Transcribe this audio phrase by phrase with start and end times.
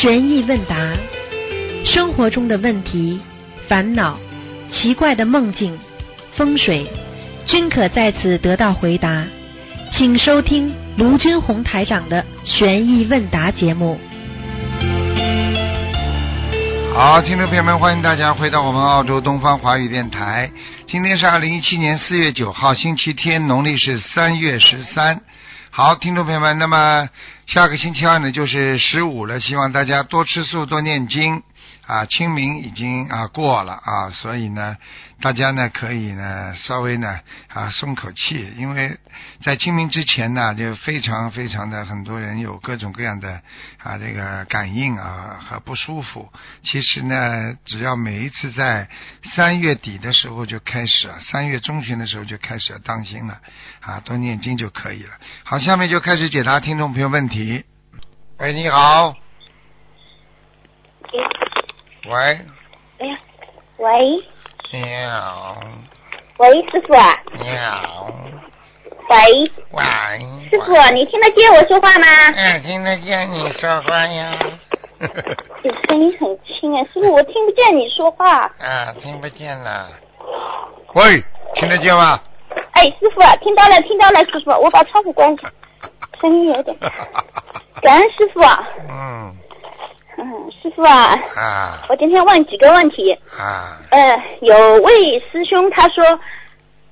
[0.00, 0.96] 悬疑问答，
[1.84, 3.20] 生活中的问题、
[3.68, 4.18] 烦恼、
[4.72, 5.78] 奇怪的梦境、
[6.34, 6.90] 风水，
[7.44, 9.22] 均可在此得到回答。
[9.92, 14.00] 请收听卢军红台长的悬疑问答节目。
[16.94, 20.50] 好，听众朋友们，欢迎大家回到我们澳洲东方华语电台。
[20.86, 25.20] 今天是二零一七年四月九号，星期天，农历是三月十三。
[25.72, 27.08] 好，听众朋友们，那么
[27.46, 31.44] 下个星期二呢，就是十五了，希望大家多吃素，多念经。
[31.90, 34.76] 啊，清明已经啊过了啊，所以呢，
[35.20, 37.18] 大家呢可以呢稍微呢
[37.48, 38.96] 啊松口气，因为
[39.42, 43.40] 在清明之前呢，就非常非常的很多人有各种各样的
[43.82, 46.28] 啊这个感应啊和不舒服。
[46.62, 48.88] 其实呢，只要每一次在
[49.34, 53.40] 三月底的时候就开始啊，三月中旬的时候就开始要当心了
[53.80, 55.10] 啊，多念经就可以了。
[55.42, 57.64] 好，下面就开始解答听众朋友问题。
[58.38, 59.16] 喂，你好。
[62.08, 62.40] 喂。
[62.98, 63.18] 哎呀，
[63.78, 64.00] 喂。
[64.72, 65.56] 你好。
[66.38, 67.18] 喂，师傅啊。
[67.34, 68.10] 你好。
[69.08, 69.50] 喂。
[69.72, 69.84] 喂。
[70.50, 72.06] 师傅，你听得见我说话吗？
[72.36, 74.38] 嗯，听得见你说话呀。
[75.62, 78.44] 你 声音很轻啊，师傅，我听不见你说话。
[78.58, 79.88] 啊，听不见了。
[80.94, 81.22] 喂，
[81.54, 82.18] 听得见吗？
[82.72, 85.50] 哎，师傅，听到了，听到了，师傅，我把窗户关上，
[86.20, 86.88] 声音有点大。
[87.82, 88.40] 感恩师傅。
[88.88, 89.36] 嗯。
[90.18, 93.12] 嗯，师傅啊，啊我今天问几个问题。
[93.38, 96.04] 啊呃，有位师兄他说，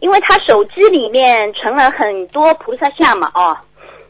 [0.01, 3.57] 因为他手机里面存了很多菩萨像嘛，哦，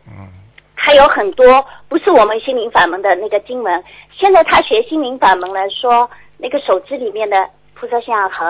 [0.07, 0.29] 嗯
[0.75, 3.85] 还有很多不是我们心灵法门的那个经文。
[4.13, 8.45] 现在他学心灵法门了，说那个手机里面的菩萨像和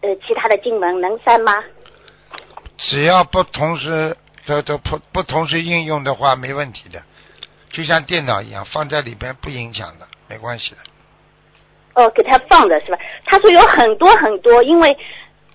[0.00, 1.62] 呃其他的经文能删吗？
[2.78, 7.02] 只要不同时都都不不同时应用的话，没问题的。
[7.70, 10.78] 就像电脑一样，放在里边不影响的，没关系的。
[11.94, 12.98] 哦，给他放的是吧？
[13.24, 14.96] 他说有很多很多，因为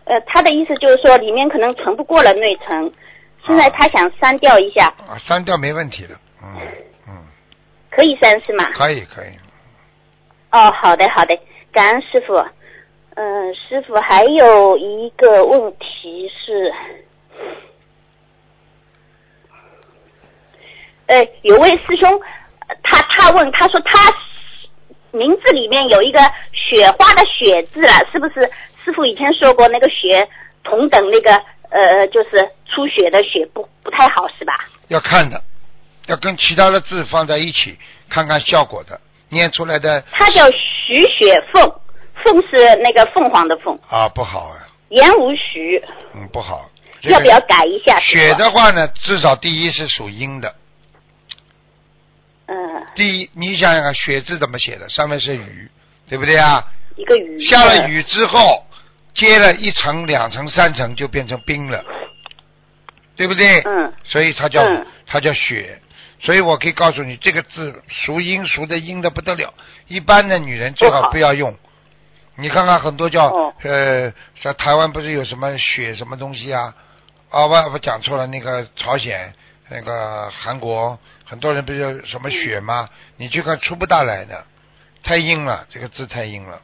[0.06, 2.92] 呃他的意思就是说里面可能存不过了内存，
[3.46, 6.16] 现在他想删掉一下，啊，删掉没问题的。
[6.44, 6.62] 嗯
[7.08, 7.26] 嗯，
[7.90, 8.70] 可以删是吗？
[8.74, 9.30] 可以可以。
[10.52, 11.38] 哦，好的好的，
[11.72, 12.34] 感恩师傅。
[13.18, 16.74] 嗯，师傅还有一个问题是，
[21.08, 22.12] 呃，有位师兄，
[22.68, 24.00] 呃他他问他说他
[25.12, 26.20] 名字里面有一个
[26.52, 28.50] 雪花的雪字了，是不是？
[28.84, 30.28] 师傅以前说过那个雪
[30.64, 31.32] 同等那个
[31.70, 34.54] 呃，就是出血的血不不太好是吧？
[34.90, 35.42] 要看的，
[36.08, 37.78] 要跟其他的字放在一起
[38.10, 39.00] 看看效果的，
[39.30, 41.72] 念出来的他叫徐雪凤，
[42.24, 44.58] 凤是那个凤凰的凤，啊不好啊，
[44.90, 45.84] 言无徐，
[46.14, 46.70] 嗯不好。
[47.02, 48.00] 这个要不要改一下？
[48.00, 50.54] 雪的话呢，至少第一是属阴的。
[52.48, 52.56] 嗯，
[52.96, 54.88] 第一，你想想看，血字怎么写的？
[54.90, 55.70] 上面是雨，
[56.08, 56.64] 对不对啊？
[56.96, 58.66] 一个雨下了雨之后，
[59.14, 61.84] 接了一层、两层、三层，就变成冰了，
[63.16, 63.62] 对不对？
[63.62, 65.82] 嗯所以它叫、嗯它叫雪。
[66.22, 69.54] 所以我可以告诉你，这个字属阴，属的阴的不得了。
[69.88, 71.56] 一般的女人最好不要用。
[72.38, 76.74] 你看看很多叫、哦呃，在台湾不是有什么雪什么东西啊？
[77.30, 79.34] 啊，我，我讲错了，那个朝鲜、
[79.70, 82.90] 那个韩国，很多人不是什么雪吗？
[83.18, 84.44] 你去看出不大来的，
[85.04, 86.62] 太硬了，这个字太硬了。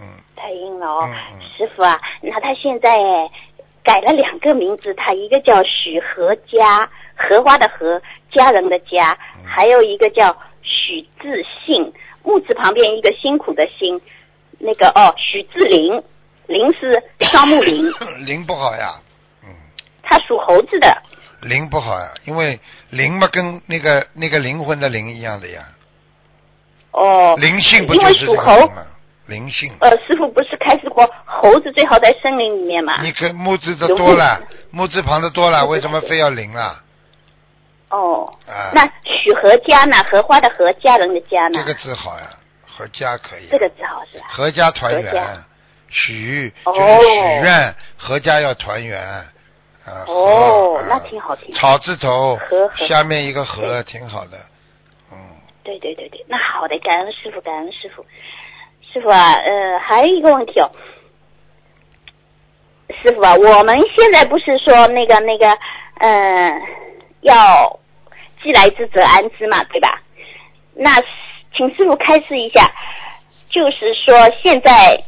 [0.00, 1.08] 嗯，太硬了哦，
[1.56, 2.98] 师傅啊，那他现在
[3.84, 8.00] 改了两个名字，他一个叫许和家，荷花的荷，
[8.30, 9.44] 家人的家，嗯。
[9.46, 14.00] 还有一个叫许自信，木字旁边一个辛苦的辛，
[14.58, 16.02] 那个哦，许志林，
[16.46, 17.84] 林是 双木林，
[18.24, 18.94] 林不好呀，
[19.44, 19.54] 嗯，
[20.02, 21.02] 他属猴子的，
[21.42, 22.58] 灵不好呀，因为
[22.90, 25.62] 灵嘛跟那个那个灵魂的灵一样的呀，
[26.92, 28.86] 哦，灵性不就是这个吗？
[29.26, 33.00] 灵性，呃，师傅不是开始过猴子最好在森林里面嘛？
[33.02, 36.82] 你可木字的多了，木字旁的多了，为什么非要灵啊？
[37.88, 39.96] 哦，啊，那许和家呢？
[40.10, 41.54] 荷花的荷，家人的家呢？
[41.54, 42.30] 这个字好呀，
[42.66, 44.26] 和家可以，这个字好是吧？
[44.28, 45.44] 合家团圆
[45.88, 49.24] 许哦就是许愿，阖家要团圆。
[50.06, 51.60] 哦那啊挺好，挺好。
[51.60, 54.38] 草字头和和下面一个和，挺好的。
[55.10, 55.18] 嗯，
[55.64, 58.04] 对对对对，那好的，感恩师傅，感恩师傅。
[58.92, 60.70] 师傅啊，呃，还有一个问题哦，
[63.02, 65.58] 师傅啊，我们现在不是说那个那个，
[65.98, 66.60] 呃，
[67.22, 67.80] 要
[68.42, 70.02] 既来之则安之嘛，对吧？
[70.74, 71.02] 那
[71.56, 72.70] 请师傅开示一下，
[73.48, 75.02] 就是说现在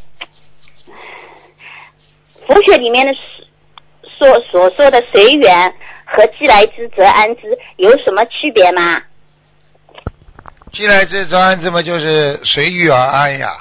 [2.47, 3.13] 佛学里面的
[4.19, 5.75] 所所说的随缘
[6.05, 9.03] 和既来之则安之有什么区别吗？
[10.73, 13.59] 既来之则安之嘛，就是随遇而安呀，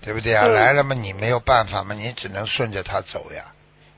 [0.00, 0.46] 对不对啊？
[0.46, 3.44] 嗯来了嘛，你没有办法嘛，你只能顺着他走呀，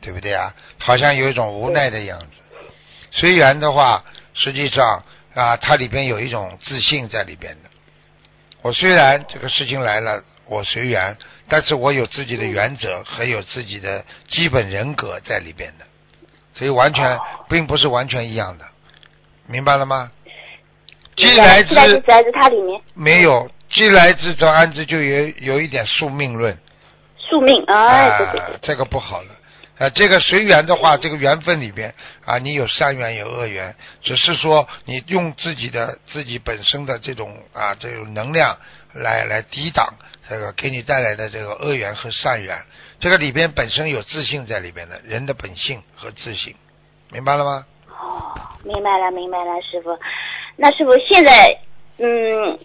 [0.01, 0.55] 对不对啊？
[0.79, 2.27] 好像有一种无奈的样子。
[3.11, 4.05] 随缘的话，
[4.35, 5.03] 实际上
[5.35, 7.71] 啊，它里边有一种自信在里边的。
[8.61, 11.17] 我虽然这个事情来了，我随缘，
[11.49, 15.85] 但是我有自己的原则和有自己的基本人格在里边的，
[16.55, 17.21] 所以完全哦。
[17.49, 18.65] 并不是完全一样的，
[19.47, 20.11] 明白了吗？
[21.17, 22.81] 既来既来之之则安之，它里面。
[22.95, 26.59] 没有，既来之则安之，就有有一点宿命论。
[27.19, 29.29] 宿命，哎，对对啊对，，这个不好了。
[29.79, 31.93] 啊，这个随缘的话，这个缘分里边
[32.25, 38.57] 啊，你有善缘有恶缘，只是说你用自己的自己本身的这种啊这种能量
[38.93, 39.95] 来来抵挡
[40.29, 42.57] 这个给你带来的这个恶缘和善缘。
[42.99, 46.55] 这个里边本身有自信在里边的，人的本性和自信，
[47.11, 47.67] 明白了吗？
[47.89, 48.33] 哦，
[48.65, 49.99] 明白了，明白了，师傅。
[50.57, 51.59] 那师傅现在，
[51.99, 52.59] 嗯，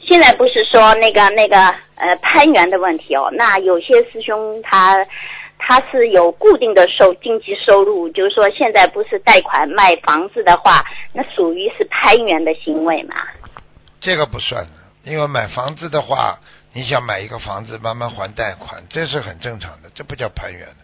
[0.00, 1.56] 现在不是说那个那个
[1.96, 3.30] 呃攀缘的问题哦？
[3.32, 5.06] 那有些师兄他
[5.58, 13.16] 他是有固定的收经济收入，就是说现在不是贷款卖房子的话，那属于是攀缘的行为嘛？
[14.00, 16.38] 这个不算的，因为买房子的话，
[16.72, 20.76] 你想买一个房子慢慢还贷款，这是很正常的，这不叫攀缘的。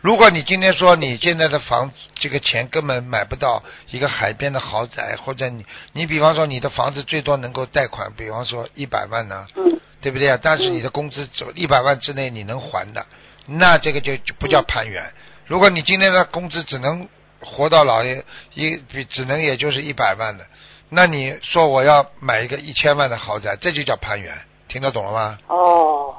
[0.00, 10.38] 如果你今天说你现在的房子这个钱根本买不到一个海边的豪宅，或者你你比方说你的房子最多能够贷款，比方说一百万呢，嗯，对不对啊？
[10.42, 13.06] 但是你的工资走一百万之内你能还的，
[13.46, 15.10] 那这个就就不叫攀援。
[15.46, 17.08] 如果你今天的工资只能
[17.40, 18.22] 活到老也
[18.52, 20.46] 一比只能也就是一百万的，
[20.90, 24.38] 那你说我要买一个一千万的豪宅，这就叫攀缘，
[24.74, 25.38] 听得懂了吗？
[25.46, 26.12] 哦，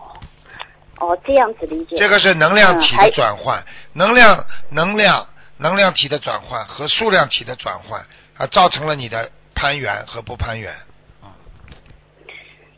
[1.02, 1.98] 哦，这样子理解。
[1.98, 3.62] 这个是能量体的转换，
[3.92, 8.00] 能量能量能量体的转换和数量体的转换
[8.38, 10.74] 啊，造成了你的攀缘和不攀缘。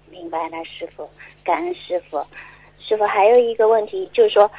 [0.09, 1.07] 明白了，师傅，
[1.43, 2.25] 感恩师傅。
[2.79, 4.49] 师傅还有一个问题，就是说，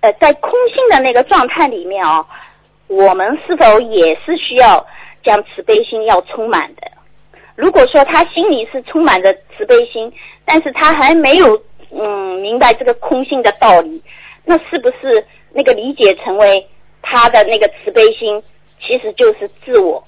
[0.00, 2.26] 呃，在空性的那个状态里面哦，
[2.88, 4.86] 我们是否也是需要
[5.24, 6.82] 将慈悲心要充满的？
[7.56, 10.12] 如果说他心里是充满着慈悲心，
[10.44, 14.02] 但是他还没有嗯明白这个空性的道理，
[14.44, 16.66] 那是不是那个理解成为
[17.02, 18.42] 他的那个慈悲心，
[18.80, 20.02] 其实就是自我？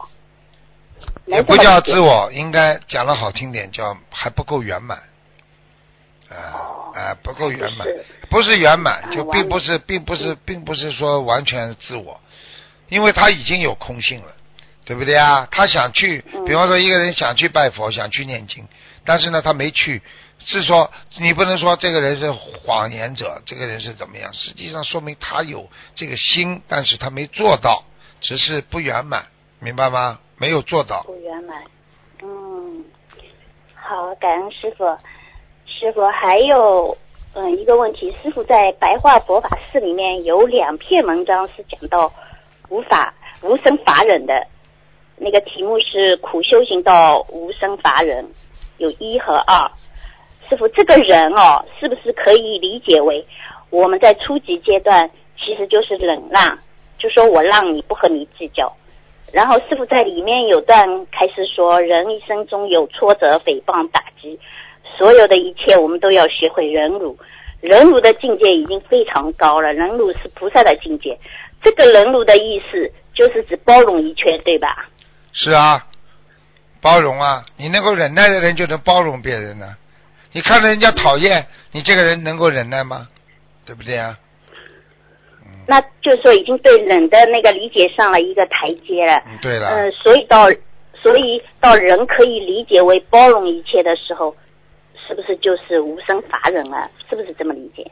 [1.26, 4.98] 也不叫自我，应该讲的好听点，叫还不够圆满。
[6.30, 7.86] 啊哦啊，不够圆满，
[8.30, 12.18] 不是圆满，啊就并不是，并不是，并不是说完全自我，
[12.88, 14.32] 因为他已经有空性了，
[14.84, 15.48] 对不对啊？
[15.50, 18.66] 他想去，嗯比方说一个人想去拜佛，想去念经，
[19.04, 20.02] 但是呢，他没去，
[20.38, 24.32] 是说你不能说这个人是谎言者，这个人是怎么样？
[24.32, 27.82] 实际上说明他有这个心，但是他没做到，
[28.20, 29.26] 只是不圆满，
[29.60, 30.18] 明白吗？
[30.36, 31.02] 没有做到。
[31.04, 31.62] 不圆满。
[32.22, 32.84] 嗯，
[33.74, 34.84] 好，感恩师傅。
[35.66, 36.96] 师傅还有
[37.34, 42.12] 嗯一个问题，师傅在白话佛法寺里面有两篇文章是讲到
[42.68, 44.46] 无法无生法忍的，
[45.16, 48.24] 那个题目是苦修行到无生法忍，
[48.78, 49.70] 有一和二。
[50.48, 53.24] 师傅，这个人哦，是不是可以理解为
[53.70, 56.58] 我们在初级阶段其实就是忍让，
[56.98, 58.72] 就说我让你不和你计较。
[59.32, 64.38] 然后师傅在里面有段开始说，人一生中有挫折、诽谤、打击，
[64.98, 67.16] 所有的一切我们都要学会忍辱。
[67.60, 71.18] 忍辱的境界已经非常高了，忍辱是菩萨的境界。
[71.62, 74.86] 这个忍辱的意思就是指包容一切，对吧？
[75.34, 75.86] 是啊，
[76.80, 79.76] 包容啊，你能够忍耐的人就能包容别人呢、
[80.32, 83.08] 你看着人家讨厌，你这个人能够忍耐吗？
[83.66, 84.18] 对不对啊？
[85.66, 89.22] 那就是说已经对人的那个理解上了一个台阶了。
[89.26, 90.46] 嗯，对了，嗯、所以到
[90.94, 94.36] 所以到人可以理解为包容一切的时候，
[95.08, 96.88] 是不是就是无生法忍啊？
[97.08, 97.90] 是不是这么理解？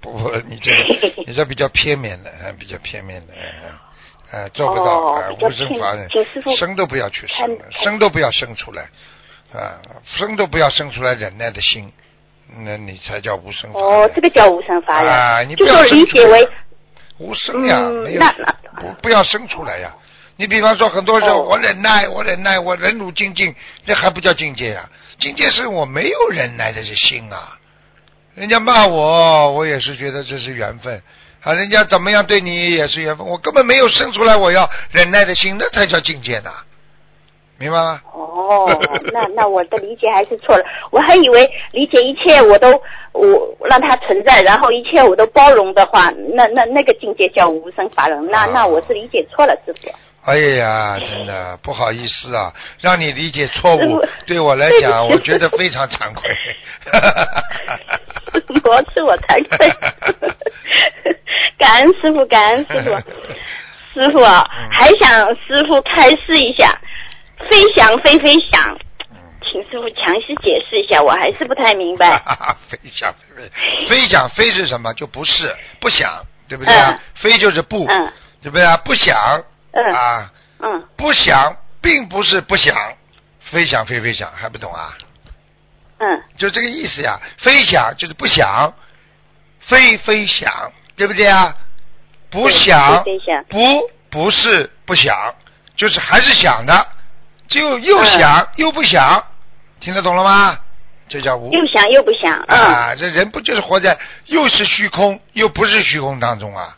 [0.00, 3.32] 不 不，你这个你这比较片面的，呃比较片面的，
[4.32, 6.08] 呃呃，做不到，无生法忍
[6.56, 8.82] 生都不要去生生都不要生出来，
[9.52, 11.92] 啊，生都不要生出来忍耐的心，
[12.58, 13.88] 那你才叫无生法忍。
[13.88, 16.48] 哦，这个叫无生法忍，啊你不要生出来理解为
[17.18, 19.94] 无生呀，嗯没有那那不不要生出来呀。
[20.38, 23.54] 你比方说，很多时候我忍耐，我忍耐，我忍辱精进，
[23.86, 24.86] 这还不叫境界呀？
[25.18, 27.56] 境界是我没有忍耐的这心啊。
[28.34, 31.00] 人家骂我，我也是觉得这是缘分
[31.46, 31.54] 啊。
[31.54, 36.50] 人家怎么样对你也是缘分，我根本没有生出来我要忍耐的心，那才叫境界呢。
[37.58, 38.00] 明白吗？
[38.12, 38.68] 哦，
[39.14, 42.70] 那那我的理解还是错了， 我还以为理解一切我都
[43.12, 49.88] 我让它存在，然后一切我都包容的话，那那那个境界叫无生法忍，那那我是理解错了，师傅。
[50.26, 56.28] 哎呀，真的不好意思啊，让你理解错误师，对我来讲，我觉得非常惭愧。
[58.64, 59.70] 我是我惭愧，
[61.58, 62.90] 感恩师傅，感恩师傅。
[63.94, 66.76] 师傅啊，嗯还想师傅开示一下，
[67.48, 68.76] 飞翔飞飞翔，
[69.42, 72.20] 请师傅详细解释一下，我还是不太明白。
[72.68, 74.92] 飞翔飞飞，飞翔飞是什么？
[74.94, 76.90] 就不是不想，对不对啊？
[76.90, 78.76] 嗯飞就是不，嗯对不对啊？
[78.84, 79.16] 不想
[79.76, 82.74] 嗯啊，嗯不想并不是不想，
[83.50, 84.96] 飞想飞飞想还不懂啊？
[85.98, 87.18] 嗯就这个意思呀。
[87.38, 88.72] 飞想就是不想，
[89.60, 91.54] 飞飞想，对不对啊？
[92.30, 93.58] 不想飞飞翔不
[94.10, 95.14] 不是不想，
[95.76, 96.86] 就是还是想的，
[97.48, 99.22] 就又嗯想、又不想，
[99.80, 100.58] 听得懂了吗？
[101.08, 106.76] 这叫无又想又不想，嗯，啊，这人不就是活在又是虚空又不是虚空当中啊？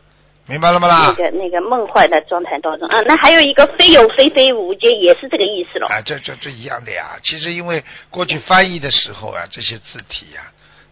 [0.49, 1.13] 明白了吗啦那？
[1.13, 5.87] 个那个梦幻的状态当中，啊，那还有一个非有非非无间，也是这个意思了。
[5.89, 7.19] 啊，这这这一样的呀。
[7.23, 10.41] 其实因为过去翻译的时候啊，这些字体呀、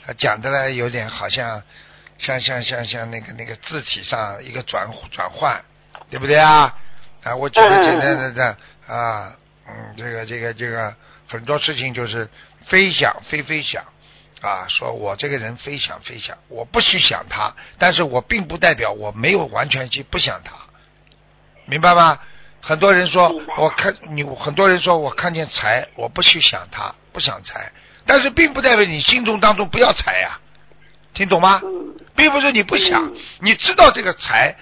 [0.04, 1.62] 他讲的呢有点好像
[2.18, 5.58] 像像像像那个那个字体上一个转转换，
[6.10, 6.74] 对不对啊？
[7.24, 9.32] 啊，我举个嗯嗯简单的的啊，
[9.66, 10.94] 嗯，这个这个这个
[11.26, 12.28] 很多事情就是
[12.66, 13.82] 飞想飞飞想。
[14.40, 20.52] 啊，说我这个人非想非想，我不去想他，但是我并不代表我没有完全去不想他，
[21.64, 22.18] 明白吗？
[22.60, 27.70] 很多人说，我看你，很多人说我看见财，我不去想他，不想财，
[28.04, 30.38] 但是并不代表你心中当中不要财呀、
[31.14, 31.60] 听懂吗？
[31.64, 34.56] 嗯并不是你不想嗯，你知道这个财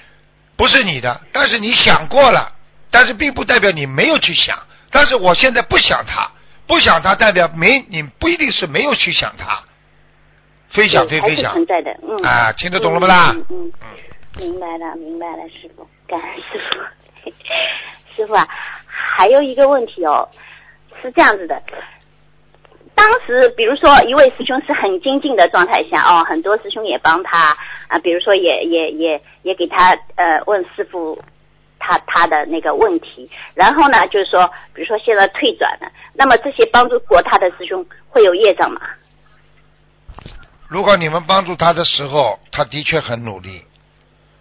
[0.57, 2.53] 不是你的，但是你想过了，
[2.91, 4.59] 但是并不代表你没有去想。
[4.91, 6.29] 但是我现在不想它，
[6.67, 9.63] 不想他代表没你不一定是没有去想它，
[10.71, 12.17] 飞翔对还是飞飞翔存在的，嗯。
[12.23, 13.33] 啊，听得懂了不啦？
[13.35, 17.31] 嗯嗯嗯，明白了，明白了，师傅， 感恩师傅。
[18.17, 18.49] 师傅啊，
[18.87, 20.29] 还有一个问题哦，
[21.03, 21.63] 是这样子的。
[22.95, 27.57] 当时，比如说一位师兄是很精进的状态下哦，很多师兄也帮他
[27.89, 31.21] 啊，比如说也也也也给他呃问师傅
[31.85, 38.81] 他他的那个问题，然后呢就是说，比如说现在退转了，那么这些帮助过他的师兄会有业障吗？
[40.67, 43.65] 如果你们帮助他的时候，他的确很努力，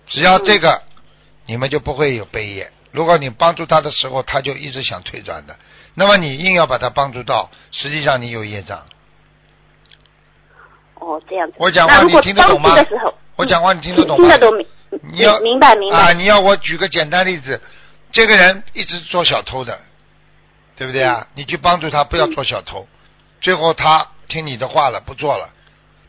[0.05, 0.81] 只要这个，
[1.45, 2.71] 你们就不会有悲业。
[2.91, 5.53] 如果你帮助他的时候，他就一直想退转的，
[5.95, 8.81] 那么你硬要把他帮助到，实际上你有业障。
[10.95, 11.55] 哦，这样子。
[11.57, 12.69] 我讲话你听得懂吗
[13.35, 14.23] 我讲话你听听得懂吗？
[14.23, 14.65] 听得懂明
[15.01, 15.97] 你要明白明白。
[15.97, 16.11] 啊！
[16.13, 17.61] 你要我举个简单例子，
[18.11, 19.79] 这个人一直做小偷的，
[20.75, 21.27] 对不对啊？
[21.35, 22.87] 你去帮助他不要做小偷，
[23.41, 25.49] 最后他听你的话了，不做了，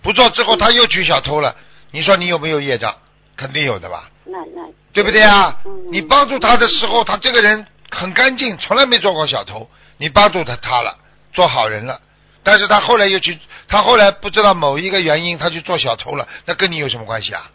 [0.03, 1.57] 不做之后他又去小偷了，
[1.91, 2.95] 你说你有没有业障？
[3.37, 4.63] 肯定有的吧，那那
[4.93, 5.59] 对不对啊？
[5.65, 10.97] 嗯你帮助他的时候，他这个人很干净，从来没做过小偷，你帮助他他了，
[11.33, 12.01] 做好人了。
[12.45, 17.51] 但是他后来又去，他后来不知道某一个原因，他去做小偷了，那跟你有什么关系啊？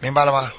[0.00, 0.52] 明白了吗？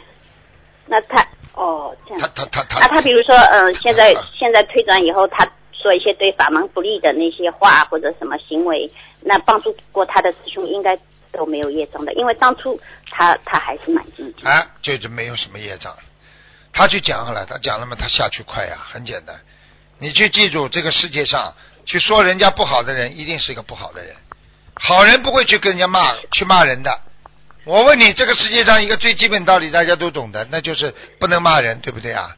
[0.87, 2.21] 那他哦这样。
[2.35, 10.97] 他他他他，那他比如说，嗯、现在啊现在退转以后，他说一些对法门不利的那些话或者什么行为，那帮助过他的师兄应该
[11.31, 12.79] 都没有业障的，因为当初
[13.09, 14.49] 他他还是蛮精进的。
[14.49, 15.95] 哎，就是没有什么业障。
[16.73, 19.35] 他去讲好了，他讲了嘛，他下去快呀，很简单。
[19.99, 21.53] 你去记住，这个世界上
[21.85, 24.15] 去说人家不好的人，一定是一个不好的人。
[24.75, 26.99] 好人不会去跟人家骂，去骂人的。
[27.63, 32.35] 我问你，这个世界上一个最基本道理，大家都懂的，那就是不能骂人，对不对啊？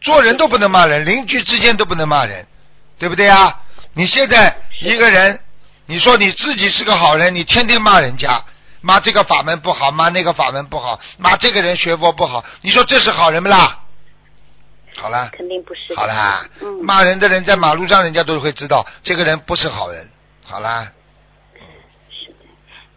[0.00, 2.46] 做人都不能骂人，邻居之间都不能骂人，
[2.98, 3.60] 对不对啊？
[3.94, 5.40] 你现在一个人，
[5.86, 8.44] 你说你自己是个好人，你天天骂人家，
[8.80, 13.80] 骂这个法门不好，骂那个法门不好，骂这个人学佛不好，你说这是好人不啦？
[14.94, 15.94] 好啦，肯定不是。
[15.96, 20.08] 好啦，嗯，骂人的人在马路上，人家都会知道这个人不是好人。
[20.44, 20.92] 好啦，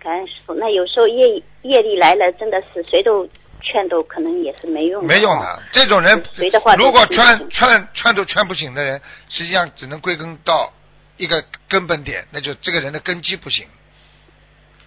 [0.05, 0.53] 感恩师傅。
[0.53, 3.27] 那有时候业业力来了，真的是谁都
[3.59, 5.07] 劝都可能也是没用的。
[5.07, 10.71] 没用的，这种人谁的话如果劝劝劝都劝不醒的人，实际上只能归根到
[11.17, 13.65] 一个根本点，那就这个人的根基不行。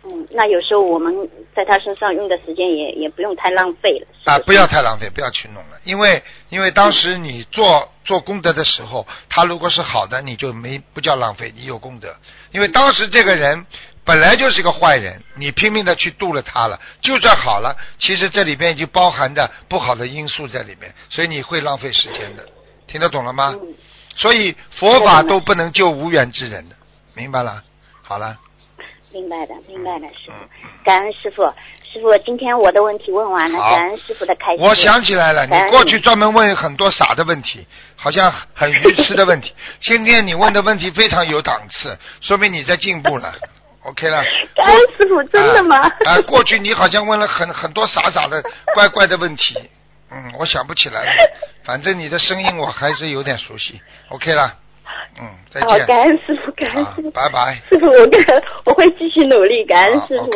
[0.05, 1.13] 嗯，那有时候我们
[1.53, 4.07] 在他身上用的时间也也不用太浪费了。
[4.23, 12.15] 是啊，不要太浪费，不要去弄了，因为因为当时你做做功德的时候，他如果是好的，你就没不叫浪费，你有功德。
[12.53, 13.67] 因为当时这个人
[14.09, 22.43] 本来就是个坏人，你拼命的去度了他了，就算好了，其实这里边已经包含着不好的因素在里面，所以你会浪费时间的，
[22.87, 23.55] 听得懂了吗？
[23.61, 23.75] 嗯，
[24.17, 26.77] 所以佛法都不能救无缘之人的，
[27.13, 27.63] 明白了？
[28.01, 28.39] 好了，
[29.13, 30.33] 明白的，明白的，师傅
[30.83, 31.45] 感恩师傅。
[31.93, 34.63] 师傅，今天我的问题问完了，感恩师傅的开示。
[34.63, 39.53] 我想起来了，你过去专门问很多傻的问题，好像很愚痴的问题。
[39.83, 43.35] 今天你问的问题非常有档次，说明你在进步了。
[43.89, 44.23] OK 了。
[44.55, 45.79] 感恩师傅，真的吗？
[45.79, 48.43] 啊、啊过去你好像问了很很多傻傻的、
[48.75, 49.57] 怪怪的问题。
[50.11, 51.11] 嗯，我想不起来了。
[51.65, 53.81] 反正你的声音我还是有点熟悉。
[54.09, 54.55] OK 了。
[55.21, 55.87] 嗯，再好，见。
[55.87, 57.11] 感恩师傅，感恩啊师傅。
[57.11, 57.61] 拜拜。
[57.69, 58.25] 师傅，我跟
[58.65, 60.31] 我会继续努力，感恩啊师傅。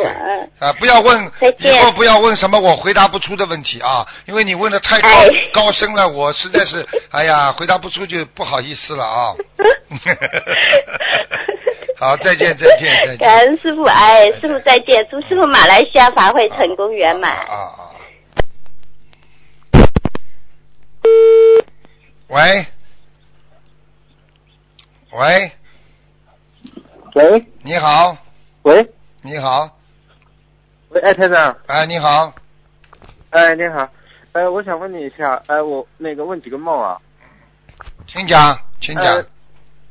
[0.59, 9.33] 啊，不要问以后不要问什么我回答不出的问题啊，因为你问的太高、哎高深了，我实在是， 哎呀，回答不出就不好意思了啊。
[11.95, 13.17] 好，再见，再见，再见。
[13.19, 17.31] 感恩师傅，哎，师傅再见，祝师傅马来西亚法会成功圆满。
[17.31, 17.91] 啊啊啊！
[22.29, 22.65] 喂，
[25.11, 25.51] 喂，
[27.15, 27.45] 喂？
[27.61, 28.17] 你好，
[28.63, 28.89] 喂？
[29.21, 29.69] 你好，
[30.89, 32.33] 喂，哎，台长，哎，你好，
[33.29, 33.87] 哎，你好，
[34.31, 36.99] 哎，我想问你一下，哎，我那个问几个梦啊，
[38.07, 39.05] 请讲，请讲。
[39.05, 39.25] 呃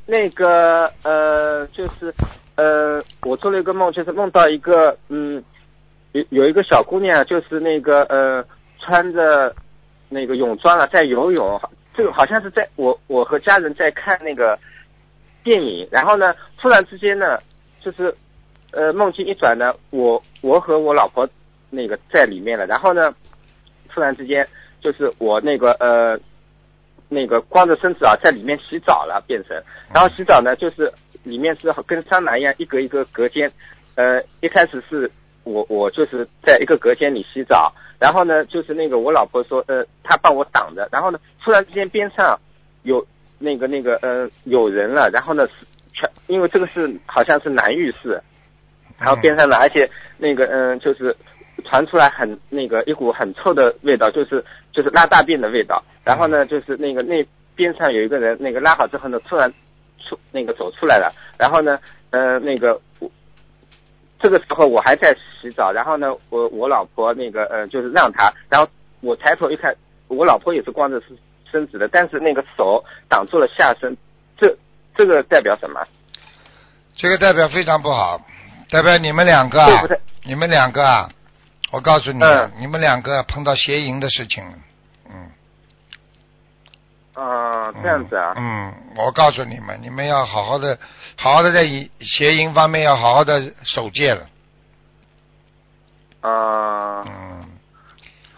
[0.05, 2.13] 那个呃，就是
[2.55, 5.41] 呃，我做了一个梦，就是梦到一个嗯，
[6.11, 8.45] 有有一个小姑娘，就是那个呃，
[8.79, 9.55] 穿着
[10.09, 11.59] 那个泳装了，在游泳，
[11.95, 14.59] 这个好像是在我我和家人在看那个
[15.41, 17.39] 电影，然后呢，突然之间呢，
[17.79, 18.13] 就是
[18.71, 21.27] 呃，梦境一转呢，我我和我老婆
[21.69, 23.15] 那个在里面了，然后呢，
[23.89, 24.45] 突然之间
[24.81, 26.19] 就是我那个呃。
[27.09, 29.55] 那个光着身子啊，在里面洗澡了，变成，
[29.93, 30.91] 然后洗澡呢，就是
[31.23, 33.51] 里面是跟桑拿一样，一格一个隔间。
[33.95, 35.11] 呃，一开始是
[35.43, 42.39] 我我就是在一个隔间里洗澡，然后呢，就是那个我老婆说，呃，她帮我挡着，然后呢，突然之间边上
[42.81, 43.05] 有
[43.37, 48.19] 那个那个呃有人了，然后呢是全因为这个是好像是男浴室，
[48.97, 51.15] 然后边上呢，而且那个嗯、就是
[51.63, 55.83] 传出来很那个一股很臭的味道，就是就是拉大便的味道。
[56.03, 59.51] 然后呢，就是那个那边上有一个人，那个拉好之后呢，突然
[59.99, 61.13] 出那个走出来了。
[61.37, 61.79] 然后呢，
[62.11, 63.09] 呃，那个我
[64.19, 68.67] 这个时候我还在洗澡，然后呢，我我老婆那个呃就是让他，然后
[69.01, 69.75] 我抬头一看，
[70.07, 71.17] 我老婆也是光着身
[71.51, 73.95] 身子的，但是那个手挡住了下身，
[74.37, 74.55] 这
[74.95, 75.81] 这个代表什么？
[76.95, 78.21] 这个代表非常不好，
[78.69, 79.83] 代表你们两个啊
[80.23, 81.09] 你们两个啊，
[81.73, 84.51] 我告诉你，嗯你们两个碰到邪淫的事情了，
[85.09, 85.31] 嗯。
[87.15, 88.33] 啊、这样子啊。
[88.37, 88.67] 嗯。
[88.67, 90.77] 嗯，我告诉你们，你们要好好的，
[91.15, 91.65] 好好的在
[91.99, 94.29] 邪淫方面要好好的守戒了。
[96.21, 97.43] 啊、嗯，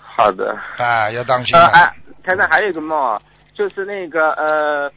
[0.01, 0.57] 好的。
[0.77, 1.67] 啊，要当心呃，了。
[1.67, 1.93] 还
[2.23, 3.21] 台上还有一个梦啊，
[3.53, 4.89] 就是那个呃，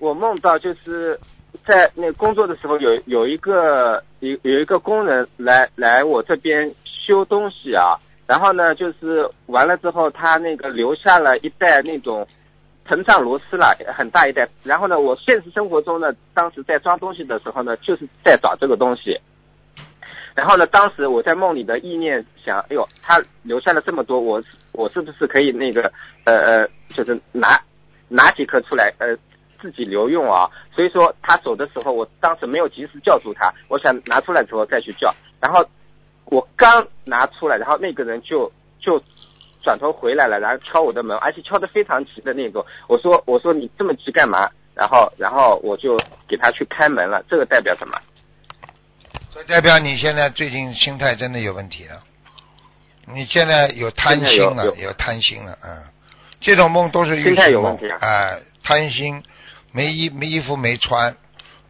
[0.00, 1.18] 我梦到就是
[1.64, 6.74] 在那工作的时候有有一个有有一个工人来来我这边
[7.06, 7.94] 修东西啊，
[8.26, 12.26] 然后呢就是完了之后他那个留下了一袋那种
[12.84, 14.48] 膨胀螺丝了，很大一袋。
[14.64, 19.18] 然后呢，我现实生活中呢，当时在装东西的时候呢，就是在找这个东西。
[20.34, 24.42] 然后呢，当时我在梦里的意念想，哎呦，他留下了这么多，我
[24.72, 25.90] 我是不是可以那个
[26.24, 27.60] 呃呃，就是拿
[28.08, 29.16] 拿几颗出来呃
[29.60, 30.48] 自己留用啊？
[30.74, 35.12] 所以说他走的时候，我当时没有及时叫住他，我想拿出来之后再去叫。
[35.40, 35.64] 然后
[36.26, 39.02] 我刚拿出来，然后那个人就就
[39.62, 42.64] 转头回来了，然后敲我的门，而且敲得非常急的那种。
[42.88, 44.50] 我说我说你这么急干嘛？
[44.74, 47.98] 然后然后我就给他去开门了，这个代表什么？
[49.32, 52.02] 这代表你现在最近心态真的有问题了。
[53.06, 55.84] 你现在有贪心了，有有贪心了，嗯，
[56.40, 59.22] 这种梦都是预心态示梦有问题啊，哎、贪心，
[59.72, 61.16] 没衣没衣服没穿，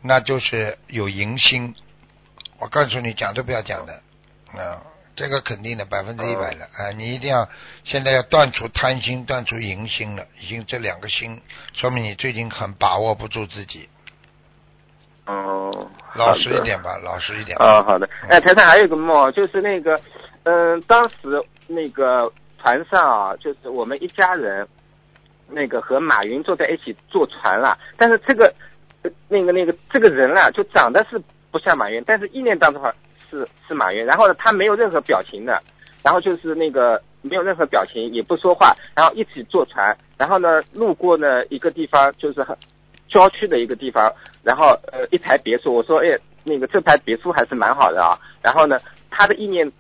[0.03, 1.75] 那就是有淫心。
[2.59, 4.01] 我告诉你，讲都不要讲的，
[4.57, 4.83] 啊、
[5.15, 7.49] 这个肯定的，百分之一百的，啊、你一定要
[7.85, 11.41] 现在要断除贪心，断除淫心了，已经这两个心，
[11.73, 13.89] 说明你最近很把握不住自己，
[15.27, 17.65] 哦，老实一点吧，老实一点吧。
[17.65, 18.09] 啊，好的。
[18.29, 20.01] 哎，台上还有个梦，就是那个，
[20.45, 21.17] 嗯，当时
[21.67, 24.67] 那个船上啊，就是我们一家人，
[25.49, 27.77] 那个和马云坐在一起坐船了。
[27.97, 28.53] 但是这个，
[29.03, 32.95] 呃那个那个这个人啊，就长得是不像马云，但是意念当中话
[33.37, 34.05] 是是马云。
[34.05, 35.61] 然后呢，他没有任何表情的，
[36.03, 42.57] 然后就是那个没有任何表情，也不说话，然后一起坐船，然后呢，路过呢一个地方，就是很
[43.09, 48.79] 郊区的一个地方，然后呃一排别墅，我说哎那个这排别墅还是蛮好的啊，然后呢
[49.11, 49.71] 他的意念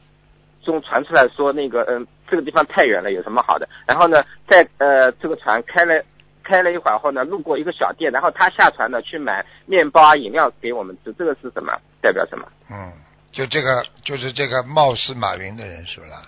[0.62, 3.68] 中传出来说那个嗯、这个地方太远了，有什么好的？
[3.86, 6.02] 然后呢在呃这个船开了
[6.42, 11.72] 开了一会儿后呢，路过一个小店，然后他下船呢去买面包啊饮料给我们吃，这个是什么？
[12.00, 12.46] 代表什么？
[12.70, 12.92] 嗯，
[13.36, 16.22] 就这个就是这个貌似马云的人是不是啦？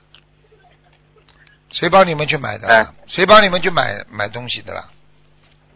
[1.71, 2.95] 谁帮你们去买的？
[3.07, 4.85] 谁帮你们去买买东西的啦？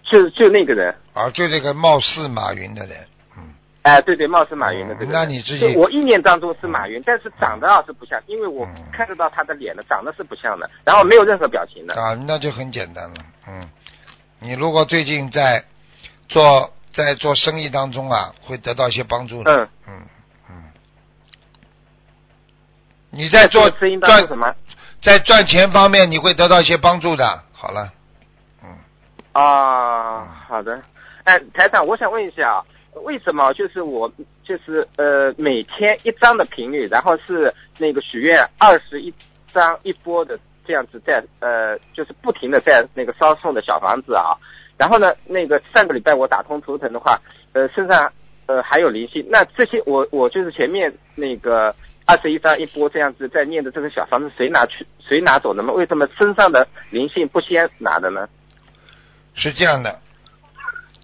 [0.05, 2.99] 就就那个人，啊，就这个貌似马云的人，
[3.39, 5.13] 嗯，哎，对对，貌似马云的这个人。
[5.15, 8.85] 那你自己我意念当中是马云，但是长得啊是不像，因为我嗯。
[8.93, 11.95] 看得到他的脸了，长得是不像的，然后没有任何表情的。
[11.95, 13.71] 啊，那就很简单了，嗯，
[14.39, 15.65] 你如果最近在
[16.29, 19.95] 做在做生意当中啊，会得到一些帮助的，嗯，嗯。
[20.03, 20.09] 嗯，
[23.15, 24.55] 你在做赚什么？
[25.03, 27.43] 在赚钱方面，你会得到一些帮助的。
[27.53, 27.93] 好了，
[28.63, 28.71] 嗯，
[29.33, 30.81] 啊，好的。
[31.25, 32.65] 哎，台长，我想问一下啊，
[33.05, 34.11] 为什么就是我
[34.43, 39.13] 就是呃每天一张的频率，然后是那个许愿二十一
[39.53, 44.33] 张一波的这样子在呃就是不停的在那个烧送的小房子啊，
[44.79, 47.21] 然后呢那个上个礼拜我打通图腾的话，
[47.53, 48.11] 呃身上
[48.47, 51.75] 呃还有灵性，那这些我我就是前面那个。
[52.05, 55.73] 二十一张一波这样子在念的这个小房子，谁拿去谁拿走的吗？
[55.73, 58.29] 为什么身上的灵性不先拿的呢？
[59.35, 60.01] 是这样的，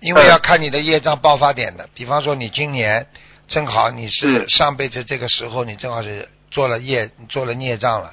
[0.00, 1.88] 因为要看你的业障爆发点的。
[1.94, 3.06] 比方说，你今年
[3.46, 8.12] 正好你是嗯上辈子这个时候，你正好是做了业做了孽障了，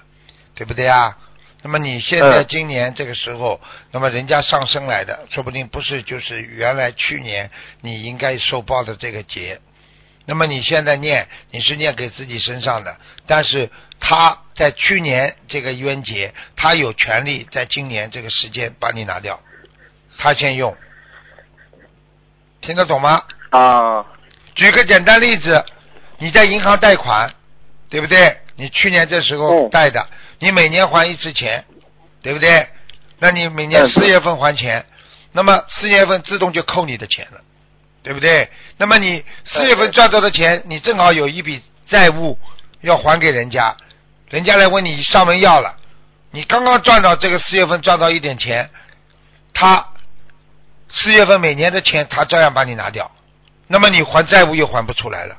[0.53, 1.17] 对不对啊？
[1.63, 3.59] 那么你现在嗯今年这个时候，
[3.91, 7.49] 那么人家上升来的，说不定不是就是原来去年
[7.81, 9.59] 你应该受报的这个劫。
[10.25, 19.39] 那么你现在念，你是念给自己身上的，但是他在去年这个冤结，他有权利在今年这个时间把你拿掉，
[20.17, 20.75] 他先用，
[22.61, 23.23] 听得懂吗？
[23.51, 24.05] 啊，
[24.55, 25.63] 举个简单例子，
[26.17, 27.33] 你在银行贷款，
[27.89, 28.37] 对不对？
[28.55, 30.07] 你去年这时候嗯贷的，
[30.39, 31.65] 你每年还一次钱，
[32.21, 32.67] 对不对？
[33.19, 34.85] 那你每年嗯四月份还钱，
[35.33, 37.41] 那么四月份自动就扣你的钱了，
[38.05, 38.47] 对不对？
[38.77, 42.37] 那么你四月份赚到的钱，你正好有一笔债务
[42.81, 43.75] 要还给人家，
[44.29, 45.75] 人家来问你上门要了，
[46.29, 48.69] 你刚刚赚到这个四月份赚到一点钱，
[49.55, 49.83] 他
[50.87, 53.09] 四月份每年的钱他照样把你拿掉，
[53.67, 55.35] 那么你还债务又还不出来了，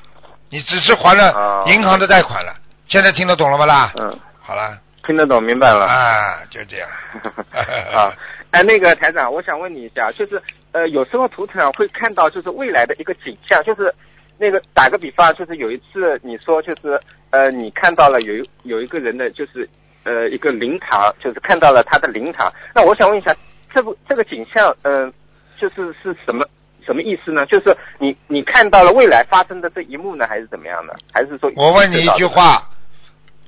[0.50, 2.52] 你只是还了哦银行的贷款了。
[2.88, 3.92] 现在听得懂了吗啦？
[3.96, 4.76] 嗯，好了，
[5.06, 5.86] 听得懂，明白了。
[5.86, 6.88] 啊，就这样。
[7.94, 8.12] 啊，
[8.50, 10.40] 哎，那个台长，我想问你一下，就是
[10.72, 13.92] 呃，有时候图腾会看到就是未来的一个景象，就是
[14.38, 19.68] 那个打个比方，就是有一次你说就是呃，你看到了有一有一个人的就是
[20.04, 23.34] 呃一个灵堂，就是看到了他的灵堂，那我想问一下，
[23.74, 25.12] 这部这个景象，嗯、
[25.56, 26.46] 就是是什么？
[26.86, 27.44] 什么意思呢？
[27.46, 30.96] 就是你你看到了未来发生的这一幕呢，还是怎么样的？
[31.12, 32.62] 还是说我问你一句，话，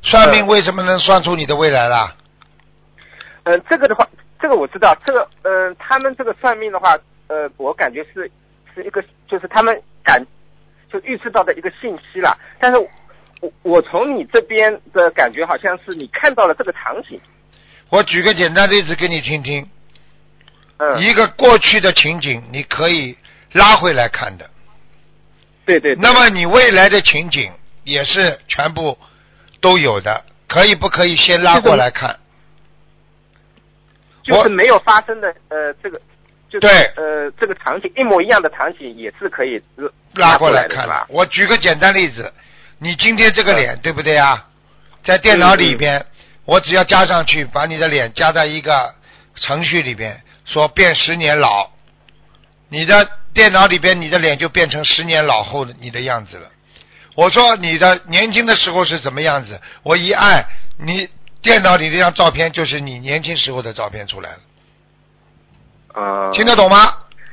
[0.02, 2.16] 算命为什么能算出你的未来啦？
[3.44, 4.04] 呃，这个的话，
[4.40, 6.96] 这个我知道，这个呃，他们这个算命的话，
[7.26, 8.30] 呃，我感觉是
[8.74, 10.24] 是一个，就是他们感
[10.90, 12.36] 就预知到的一个信息啦。
[12.60, 12.78] 但是
[13.40, 17.20] 我我从你这边的感觉，好像是你看到了这个场景，
[17.90, 19.68] 我举个简单例子给你听听，
[20.78, 23.16] 嗯，一个过去的情景，你可以
[23.52, 24.48] 拉回来看的。
[25.64, 27.52] 对对对那么你未来的情景
[27.84, 28.96] 也是全部
[29.60, 32.18] 都有的，可以不可以先拉过来看？
[34.28, 36.00] 就是没有发生的呃这个。
[36.50, 41.06] 就是对呃，这个场景一模一样的场景也是可以呃拉过来来看是吧？
[41.10, 42.32] 我举个简单例子，
[42.78, 44.46] 你今天这个脸、对不对啊？
[45.04, 46.06] 在电脑里边，
[46.46, 48.94] 我只要加上去，把你的脸加在一个
[49.34, 51.68] 程序里边，说变十年老，
[52.70, 56.48] 你的电脑里边你的脸就变成十年老后的你的样子了。
[57.14, 59.60] 我说你的年轻的时候是怎么样子？
[59.82, 60.46] 我一按，
[60.78, 61.10] 你
[61.42, 64.38] 电脑里那张照片就是你年轻时候的照片出来了，
[66.00, 66.76] 啊，听得懂吗？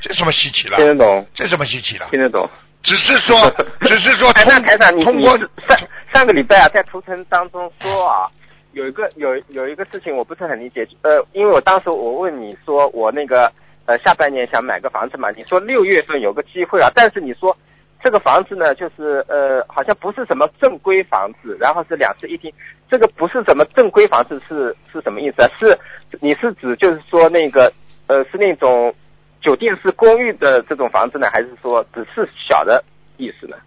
[0.01, 0.77] 这什么稀奇了？
[0.77, 2.07] 听得懂，这什么稀奇了？
[2.11, 2.47] 听得懂。
[2.83, 5.77] 只是说， 只是说哎，那通台长，你通过你上
[6.13, 8.29] 上个礼拜啊，在图腾当中说啊，
[8.73, 13.51] 有一个有有一个事情我不是很理解，呃，因为我当时我问你说我那个
[13.85, 17.57] 呃下半年想买个房子嘛，你说六月份有个机会啊，但是你说
[18.05, 22.53] 这个房子呢，就是呃好像不是什么正规房子，然后是两室一厅，
[22.87, 25.49] 这个不是什么正规房子是是什么意思啊？
[25.59, 25.75] 是
[26.21, 27.73] 你是指就是说那个
[28.05, 28.93] 呃是那种
[29.41, 32.83] 酒店式公寓的这种房子呢，还是说只是小的
[33.17, 33.57] 意思呢？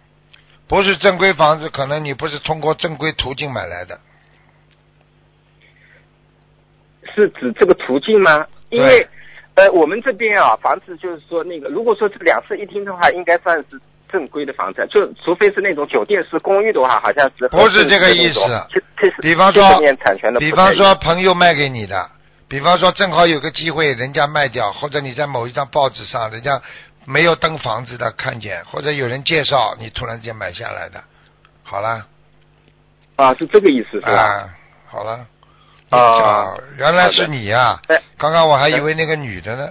[0.69, 3.99] 不是正规房子，可能你不是通过正规途径买来的。
[7.13, 8.47] 是指这个途径吗？
[8.69, 9.05] 因为
[9.55, 18.39] 呃，我们这边啊，房子就是说那个，如果说是两室一厅的话，应该算是正规的房子，就除非是那种酒店式公寓的话，好像是不是这个意思
[19.21, 19.63] 比方说
[20.39, 22.09] 比方说朋友卖给你的，
[22.47, 26.61] 比方说正好有个机会人家卖掉，或者你在某一张报纸上人家
[27.05, 31.01] 没有登房子的看见，或者有人介绍你突然间买下来的，
[31.63, 32.05] 好了，
[33.15, 34.11] 啊，是这个意思是吧？
[34.11, 34.49] 啊，
[34.87, 35.25] 好了。
[35.91, 39.69] 啊，原来是你呀、哎刚刚我还以为那个女的呢。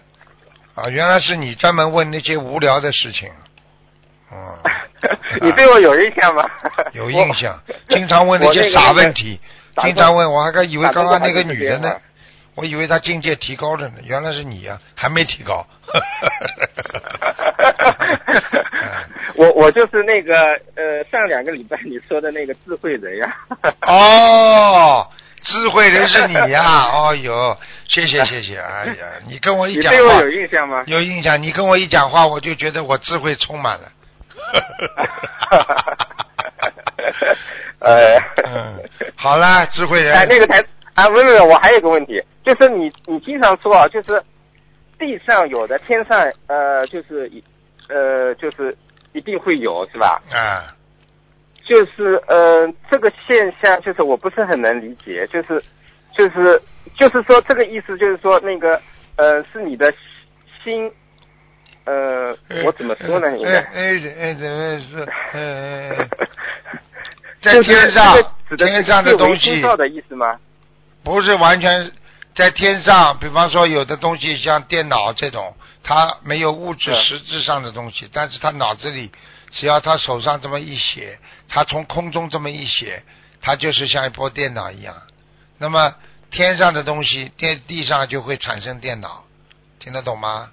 [0.75, 3.31] 啊，原来是你专门问那些无聊的事情。
[4.31, 4.59] 嗯，
[5.41, 6.49] 你对我有印象吗？
[6.93, 9.41] 有印象，经常问那些傻问题，
[9.83, 11.97] 经常问，我还以为刚刚那个女的呢。
[12.55, 15.65] 我以为她境界提高了呢，原来是你呀、还没提高。
[19.37, 20.35] 我我就是那个
[20.75, 23.33] 呃，上两个礼拜你说的那个智慧人呀。
[23.83, 25.07] 哦，
[25.45, 29.97] 智慧人是你呀、哦哟，谢谢谢谢，哎呀，你跟我一讲话。
[29.97, 30.83] 你对我有印象吗？
[30.89, 33.89] 有印象，你跟我一讲话，我就觉得我智慧充满了。
[37.81, 38.83] 呃， 嗯，
[39.17, 40.15] 好啦，智慧人。
[40.15, 44.23] 哎，那个台啊，不是不是，我还有个问题，就是你你经常说啊，就是
[44.99, 47.43] 地上有的，天上呃，就是一
[47.89, 48.77] 呃，就是
[49.13, 50.21] 一定会有，是吧？
[50.33, 50.75] 啊，
[51.65, 55.63] 就是呃，这个现象就是我不是很能理解，就是
[56.17, 56.61] 就是
[56.97, 58.81] 就是说这个意思，就是说那个
[59.17, 59.93] 呃，是你的
[60.63, 60.93] 心。
[61.89, 63.35] 呃，我怎么说呢？
[63.39, 66.09] 应该哎哎，怎么是？
[67.41, 68.15] 在天上
[68.59, 70.39] 天上的东西的意思吗？
[71.03, 71.91] 不是完全
[72.35, 79.11] 在天上，比方说有的东西像电脑这种，它没有物质实质上的东西，但是他脑子里
[79.53, 83.03] 只要他手上这么一写，他从空中这么一写，
[83.41, 84.95] 它就是像一部电脑一样。
[85.59, 85.95] 那么
[86.31, 89.25] 天上的东西，电地上就会产生电脑，
[89.79, 90.51] 听得懂吗？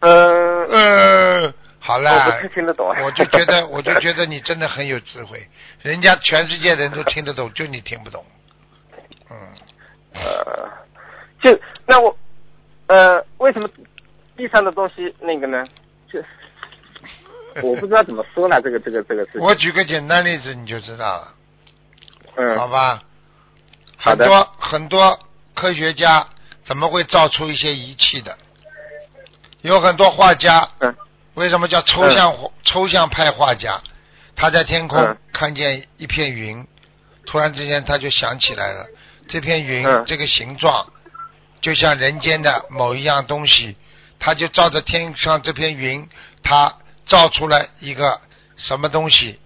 [0.00, 2.86] 呃，呃，好了，我不是听得懂。
[3.02, 5.46] 我就觉得， 我就觉得你真的很有智慧，
[5.82, 8.24] 人家全世界人都听得懂，就你听不懂。
[9.30, 9.36] 嗯，
[10.14, 10.70] 呃，
[11.42, 12.16] 就那我
[12.88, 13.68] 呃，为什么
[14.36, 15.64] 地上的东西那个呢？
[16.12, 16.22] 就
[17.62, 19.40] 我不知道怎么说呢，这个这个这个事情。
[19.40, 21.34] 我举个简单例子你就知道了，
[22.36, 23.02] 嗯，好吧？
[23.98, 25.18] 很多很多
[25.54, 26.26] 科学家
[26.66, 28.36] 怎么会造出一些仪器的？
[29.66, 30.94] 有很多画家，嗯
[31.34, 33.80] 为什么叫抽象、抽象派画家？
[34.36, 36.66] 他在天空嗯看见一片云，
[37.26, 38.86] 突然之间他就想起来了，
[39.28, 40.86] 这片云、嗯这个形状，
[41.60, 43.76] 就像人间的某一样东西，
[44.18, 46.08] 他就照着天上这片云，
[46.42, 46.72] 他
[47.06, 48.20] 造出来一个
[48.56, 49.40] 什么东西？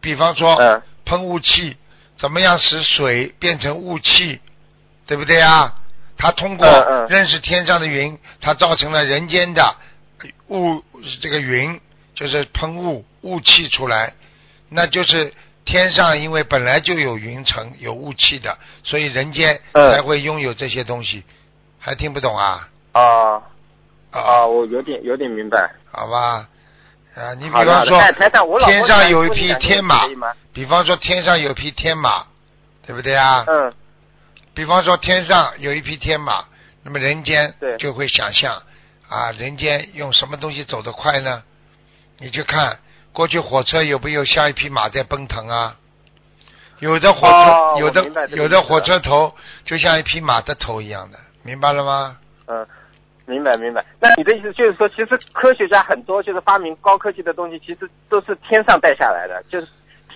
[0.00, 1.76] 比方说，嗯喷雾器
[2.18, 4.40] 怎么样使水变成雾气，
[5.06, 5.77] 对不对啊？
[6.18, 6.66] 他通过
[7.08, 9.76] 认识天上的云，他造成了人间的
[10.48, 10.82] 雾，
[11.20, 11.80] 这个云
[12.14, 14.12] 就是喷雾雾气出来，
[14.68, 15.32] 那就是
[15.64, 21.22] 天上因为本来就有云层有雾气的，所以人间嗯才会拥有这些东西。
[21.78, 22.68] 还听不懂啊？
[22.92, 23.40] 啊
[24.10, 25.70] 啊，我有点有点明白。
[25.90, 26.48] 好吧？
[27.14, 28.00] 啊，你比方说
[28.66, 30.06] 天上有一匹天马
[30.52, 32.26] 比方说天上有匹天马，
[32.84, 33.44] 对不对啊？
[33.46, 33.72] 嗯
[34.58, 36.44] 比方说天上有一匹天马，
[36.82, 38.60] 那么人间就会想象
[39.08, 41.44] 啊，人间用什么东西走得快呢？
[42.18, 42.76] 你去看
[43.12, 45.76] 过去火车有没有像一匹马在奔腾啊？
[46.80, 49.32] 有的火车，哦有的有的火车头
[49.64, 52.18] 就像一匹马的头一样的，明白了吗？
[52.48, 52.66] 嗯，
[53.26, 53.84] 明白明白。
[54.00, 59.68] 那你的意思就是说，其实科学家很多就是发明高科技的东西，其实都是天上带下来的，就是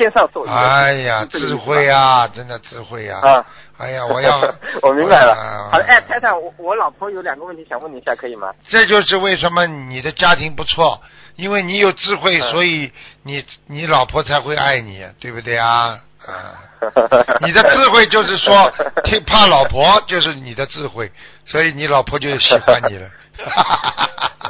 [0.03, 0.53] 天上授予的。
[0.55, 3.21] 哎呀，智慧啊，真的智慧啊！
[3.23, 3.47] 啊！
[3.79, 4.41] 哎呀，我要
[4.83, 5.35] 我明白了。
[5.71, 8.53] 好的，哎，太太，我我老婆有两个问题想问你一下，可以吗？
[8.69, 11.01] 这就是为什么你的家庭不错，
[11.37, 12.91] 因为你有智慧，嗯所以
[13.23, 15.99] 你你老婆才会爱你，对不对啊？
[16.27, 16.59] 啊，
[17.41, 18.73] 你的智慧就是说，
[19.05, 21.11] 听怕老婆就是你的智慧，
[21.47, 23.09] 所以你老婆就喜欢你了。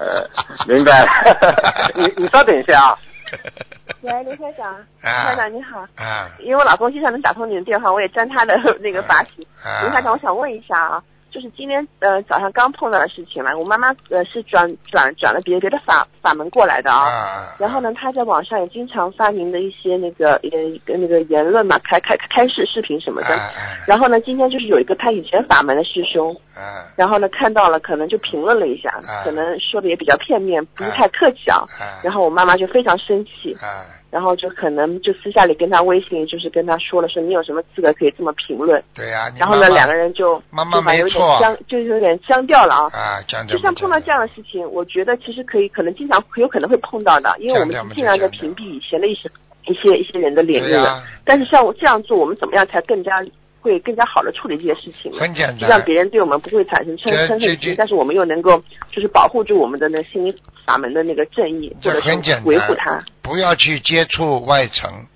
[0.01, 0.29] 呃，
[0.67, 1.93] 明白了。
[1.95, 2.99] 你你稍等一下啊。
[4.03, 6.29] 喂，刘科长，刘科长你好，啊。
[6.41, 9.47] 因为我老公经常能打通你的电话，我也沾他的 那个把戏。
[9.65, 9.83] 啊。
[9.83, 17.09] 刘科长，我想问一下啊，就是今天呃早上刚碰到的事情了，我妈妈呃是转转转了别别的法法门过来的啊。
[17.09, 17.57] 啊！
[17.59, 23.35] 然后呢，她在网上也经常发明的一些那个呃那个言论嘛，开开开视视频什么的。
[23.35, 23.51] 啊
[23.87, 31.65] 然后呢，今天就是有一个他以前法门的师兄，啊然后呢看到了，可能就评论了一下，啊可能说的也比较片面，不是太客气啊。
[31.81, 33.83] 啊然后我妈妈就非常生气，啊！
[34.13, 38.81] 然后就可能就私下里跟他微信，就是跟他说了说你有什么资格可以这么评论。
[38.95, 41.39] 对呀，你然后呢，两个人就妈妈就反正有没错。
[41.39, 42.85] 点僵，就是有点僵掉了啊。
[42.93, 49.31] 啊，僵掉就像碰到这样的事情，我觉得其实可以，可能经常有可能会碰到的，因为我们尽量的讲讲屏蔽以前的一些
[49.67, 50.85] 一些一些人的脸面
[51.25, 53.25] 但是像我这样做，我们怎么样才更加
[53.63, 55.11] 会更加好的处理这些事情？
[55.19, 63.03] 很简单让别人对我们不会产生嗔恨心，但是我们又能够就是保护住我们的那心灵法门的那个正义，或这者很简单维护它。
[63.23, 65.07] 不要去接触外层。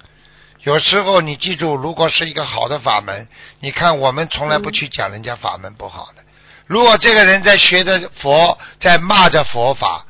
[0.63, 3.29] 有时候你记住，如果是一个好的法门，
[3.61, 6.23] 你看我们从来不去讲人家法门不好的。
[6.67, 10.05] 如果这个人在学着佛，在骂着佛法，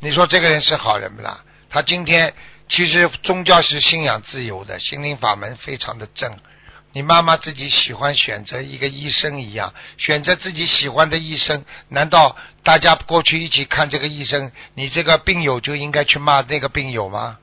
[0.00, 1.40] 你说这个人是好人不啦？
[1.68, 2.32] 他今天
[2.68, 6.32] 其实宗教是信仰自由的，心灵法门非常的正。
[6.92, 17.38] 你妈妈自己喜欢选择一个医生一样，选择自己喜欢的医生，难道大家过去一起看这个医生，你这个病友就应该去骂那个病友吗？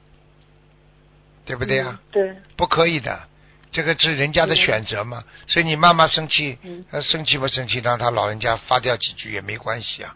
[1.46, 1.98] 对不对啊？
[1.98, 3.24] 嗯对，不可以的，
[3.72, 5.24] 这个是人家的选择嘛。
[5.48, 10.14] 所以你妈妈生气，嗯呃，生气不生气，让她老人家发掉几句也没关系啊。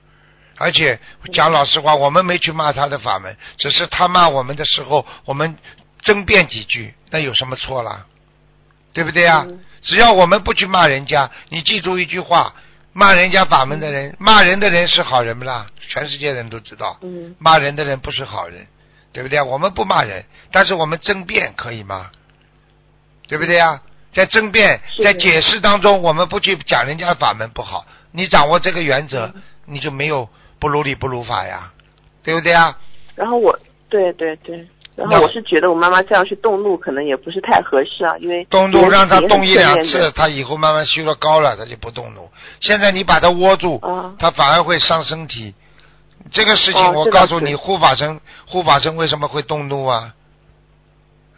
[0.58, 1.00] 而且
[1.34, 5.56] 讲老实话，我们没去骂他的法门，只是他骂我们的时候，我们
[6.02, 8.06] 争辩几句，那有什么错啦？
[8.94, 9.46] 对不对啊？
[9.48, 12.54] 嗯只要我们不去骂人家，你记住一句话：
[12.94, 15.66] 骂人家法门的人，骂人的人是好人不啦？
[15.80, 18.68] 全世界人都知道，嗯骂人的人不是好人，
[19.12, 19.44] 对不对啊？
[19.44, 22.12] 我们不骂人，但是我们争辩可以吗？
[23.28, 23.82] 对不对啊？
[24.14, 31.72] 在争辩、在解释当中，我们不去讲人家法门不好，你掌握这个原则，嗯你就没有不如理不如法呀，
[32.22, 32.78] 对不对啊？
[33.16, 33.58] 然后我，
[33.90, 42.30] 对对对，然那后我是觉得我妈妈这样去动怒可能也不是太合适啊，因为动怒让她动一两次，她以后慢慢修了高了，她就不动怒。
[42.60, 45.56] 现在你把她窝住，啊，他反而会伤身体。
[46.32, 50.14] 这个事情哦我告诉你，护法神护法神为什么会动怒啊？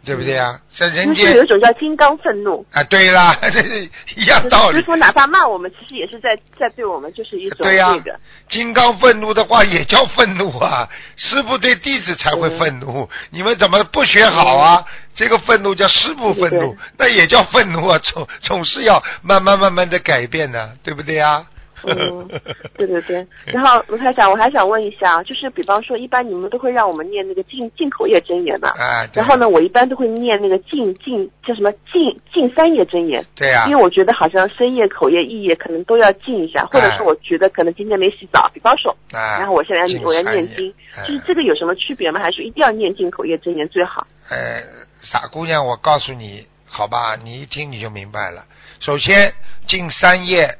[0.04, 0.60] 对不对啊？
[0.76, 2.64] 在人就是有一种叫金刚愤怒。
[2.72, 4.78] 啊，对啦，这 是一样道理。
[4.78, 14.84] 师傅哪怕骂我们，其实也是在在对我们就是一种对呀那个，金刚愤怒的话也叫愤怒啊，师傅对弟子才会愤怒，你们怎么不学好啊？
[15.16, 21.46] 这个愤怒叫师傅愤怒那也叫愤怒啊，总总是要慢慢慢慢的改变的，对不对啊？
[21.86, 22.28] 嗯，
[22.76, 23.26] 对对对。
[23.46, 28.68] 然后卢台长，我还想问一下，就是比方说，一般你们都会让我们念那个进进口业真言嘛？
[28.70, 42.20] 啊，对然后呢，我一般都会念那个进进叫什么进进三业真言，对呀、因为我觉得好像深夜、口业、意业可能都要静一下，或者哎说我觉得可能今天没洗澡，比方说，啊，然后我现在我要念经，哎就是这个有什么区别吗？
[42.20, 44.06] 还是一定要念进口业真言最好？
[44.30, 44.62] 呃，
[45.02, 48.44] 傻姑娘，我告诉你，好吧，你一听你就明白了。
[48.80, 49.32] 首先，
[49.66, 50.56] 进三业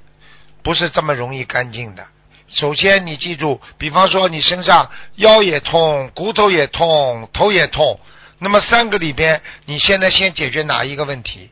[0.64, 2.04] 不是这么容易干净的。
[2.48, 8.00] 首先，你记住，比方说你身上腰也痛，骨头也痛，头也痛，
[8.38, 11.50] 那么三个里边，你现在先解决哪一个问题？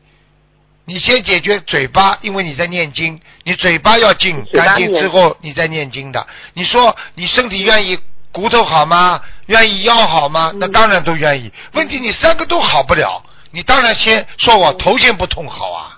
[0.85, 6.25] 你先解决嘴巴，因为你在念经，你嘴巴要净干净之后，你再念经的。
[6.53, 7.97] 你说你身体愿意
[8.31, 9.21] 骨头好吗？
[9.45, 10.51] 愿意腰好吗？
[10.53, 11.51] 嗯那当然都愿意。
[11.73, 15.97] 问题你三个都好不了，你当然先说我头先不痛好啊，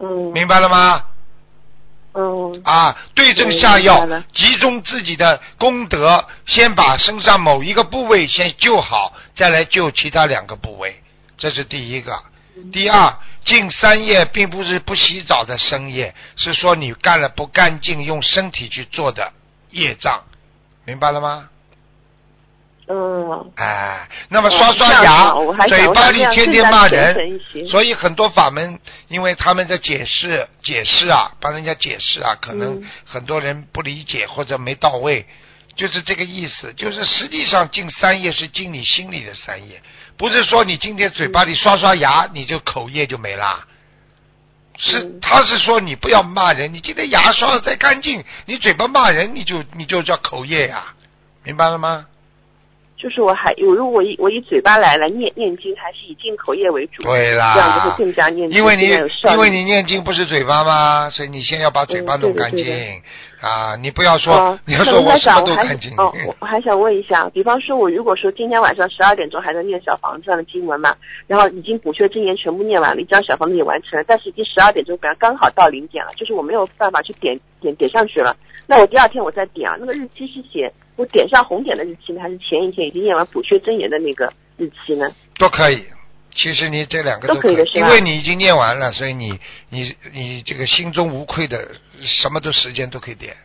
[0.00, 1.04] 嗯明白了吗？
[2.14, 11.02] 嗯啊，对症下药集中自己的功德，先把身上某一个部位先救好，再来救其他两个部位，
[11.36, 12.22] 这是第一个。
[12.56, 12.70] 嗯。
[12.70, 19.32] 第二，进三业并不是不洗澡的生业，是说你干了不干净，用身体去做的
[19.70, 20.22] 业障，
[20.84, 21.48] 明白了吗？
[22.88, 23.52] 嗯。
[23.56, 35.26] 哎，那么哦刷刷牙嘴巴里天天骂人，所以很多法门，因为他们在解释解释啊，帮人家解释啊，可能嗯很多人不理解或者没到位，
[35.76, 36.74] 就是这个意思。
[36.74, 39.82] 就是实际上进三业是进你心里的三业，
[40.16, 43.66] 不是说你今天嘴巴里刷刷牙，你就口业就没啦。
[44.76, 50.94] 是，嗯他是说你不要骂人，你今天牙刷的再干净，你嘴巴骂人，你就你就叫口业呀、
[51.44, 52.06] 明白了吗？
[53.04, 61.10] 就是我还我如果我以我以嘴巴来来念念经，还是以进口业为主，对啦，这样就会更加念经因为你因为你念经不是嘴巴吗？
[61.10, 62.64] 所以你先要把嘴巴弄干净、
[63.44, 63.76] 啊！
[63.76, 65.94] 你不要说，哦，你要说我什么都干净。
[65.98, 78.34] 哦，我 我还想问一下，比方说，我如果说今天晚上十二点钟还在念小房子上的经文嘛，然后已经补缺真言全部念完了，一张小房子也完成了，但是已经十二点钟，本来刚好到零点了，就是我没有办法去点点点上去了。
[78.66, 85.10] 那我第二天我再点啊，那个日期是写我点上红点的日期呢，还是前一天已经念完补缺真言的那个日期呢？
[85.38, 85.84] 都可以。
[86.34, 89.38] 其实你这两个都可可以的是因为你已经念完了，所以你
[89.70, 91.68] 你你这个心中无愧的，
[92.02, 93.36] 什么都时间都可以点。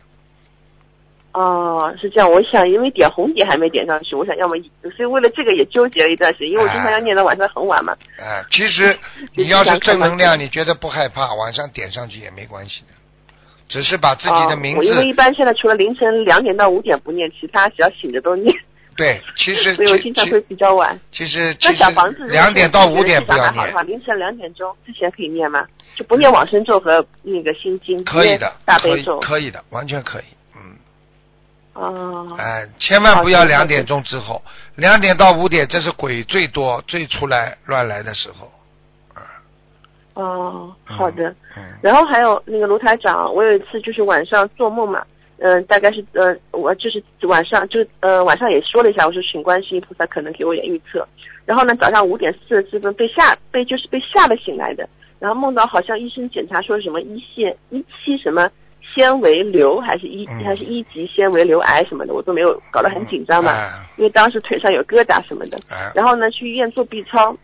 [1.32, 2.28] 哦，是这样。
[2.28, 4.56] 我想，因为点红点还没点上去，我想要么，
[4.96, 7.92] 所以为了这个也纠结了一段时间，因为我经常要念到晚上很晚嘛。
[8.18, 8.98] 啊，其实
[9.34, 12.94] 你要是正能量，你觉得不害怕，晚上点上去也没关系的，
[13.68, 18.52] 只是把自己的名哦、我因为一般现在除了凌晨两点到五点不念，其他只要醒着都念，
[19.00, 21.00] 对，其实所以我经常会比较晚。
[21.10, 25.66] 其实其实小房子两点到五点不要好的，话，凌晨两点钟之前可以念吗？
[25.96, 29.18] 就不念往生咒和那个心经，可以的，大悲咒。
[29.20, 30.24] 可以的，完全可以。
[30.54, 30.76] 嗯，
[31.72, 34.42] 哦，哎，千万不要两点钟之后，
[34.76, 38.52] 两点到五点，这是鬼最多、最出来乱来的时候。
[40.12, 41.34] 哦，嗯好的。
[41.56, 45.02] 嗯，然后还有那个卢台长，我有一次就是晚上做梦嘛，
[45.40, 51.06] 嗯、大概是呃，我就是晚上就呃晚上也说了一下，我说请观世音菩萨可能给我点预测。
[51.46, 54.88] 然后呢，早上五点四十四分被吓被就是被吓得醒来的，
[55.18, 58.50] 然后梦到好像医生检查说什么一线一期什么
[58.94, 65.58] 纤维瘤还是一、嗯还是一级纤维瘤癌什么的，我都没有搞得很紧张嘛，哎因为当时腿上有疙瘩什么的。
[65.68, 67.36] 哎，然后呢，去医院做 B 超，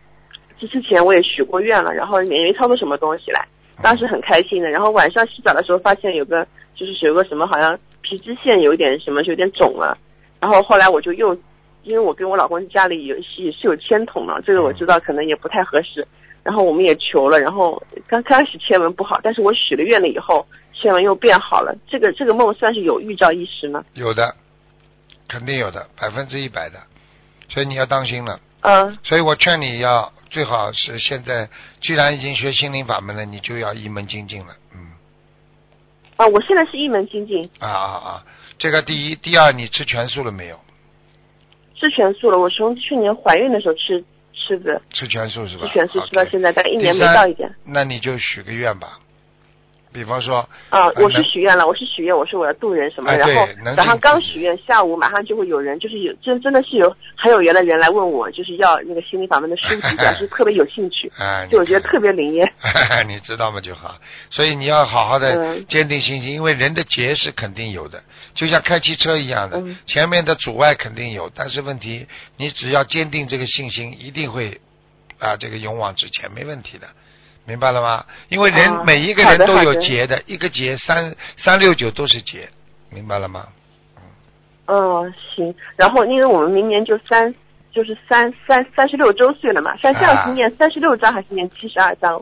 [0.59, 3.45] 这之前我也许过愿了，然后也没操作什么东西来，
[3.81, 4.69] 当时很开心的。
[4.69, 9.97] 然后晚上洗澡的时候发现有个就是有个什么好像皮脂腺有点什么有点肿了，
[10.39, 11.33] 然后后来我就又
[11.83, 16.07] 因为我跟我老公家里有是也是有签筒嘛，这个我知道可能也不太合适。
[16.43, 21.75] 然后我们也求了，然后刚开始签文不好，但是我许了愿了以后，签文又变好了。
[21.89, 23.83] 这个这个梦算是有预兆意识吗？
[23.95, 24.33] 有的，
[25.27, 26.79] 肯定有的，百分之一百的，
[27.49, 28.39] 所以你要当心了。
[28.61, 31.49] 嗯所以我劝你要最好是现在，
[31.81, 34.55] 既然已经学心灵法门了，你就要一门精进了。
[36.17, 38.23] 嗯，啊，我现在是一门精进，啊啊啊，
[38.57, 40.59] 这个第一，第二，你吃全素了没有？
[41.75, 42.39] 吃全素了。
[42.39, 44.03] 我从去年怀孕的时候吃
[44.33, 45.67] 吃的，吃全素是吧？
[45.67, 47.53] 吃全素吃到现在大概一年没到一点。
[47.63, 48.99] 那你就许个愿吧，
[49.97, 62.47] 比方说，啊，我是许愿了，我是许愿，我说我要渡人什么，哎然后早上刚许愿，下午马上就会有人，就是有真真的是有很有缘的人来问我，就是要那个心理法门的书籍， 表示特别有兴趣，啊，你就我觉得特别灵验。
[63.07, 63.95] 你知道吗就好。
[64.29, 68.03] 所以你要好好的嗯坚定信心，因为人的劫是肯定有的，
[68.35, 72.05] 就像开汽车一样的，嗯前面的阻碍肯定有，但是问题
[72.37, 74.61] 你只要坚定这个信心，一定会
[75.19, 76.87] 啊这个勇往直前，没问题的。
[77.47, 78.05] 明白了吗？
[78.27, 82.49] 因为人、啊每一个人都有好的的劫的，一个劫三三六九都是劫，
[82.89, 83.47] 明白了吗？
[84.65, 85.55] 嗯，行。
[85.77, 87.33] 然后因为我们明年就三
[87.71, 92.21] 就是三三三十六周岁了嘛，像这样是念三十六章还是念七十二章？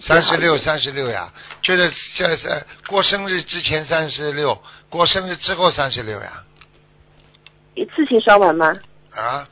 [0.00, 4.60] 三十六，三十六呀，就是这是过生日之前三十六，
[4.90, 6.42] 过生日之后三十六呀，
[7.76, 8.74] 一次性烧完吗？
[9.14, 9.46] 啊，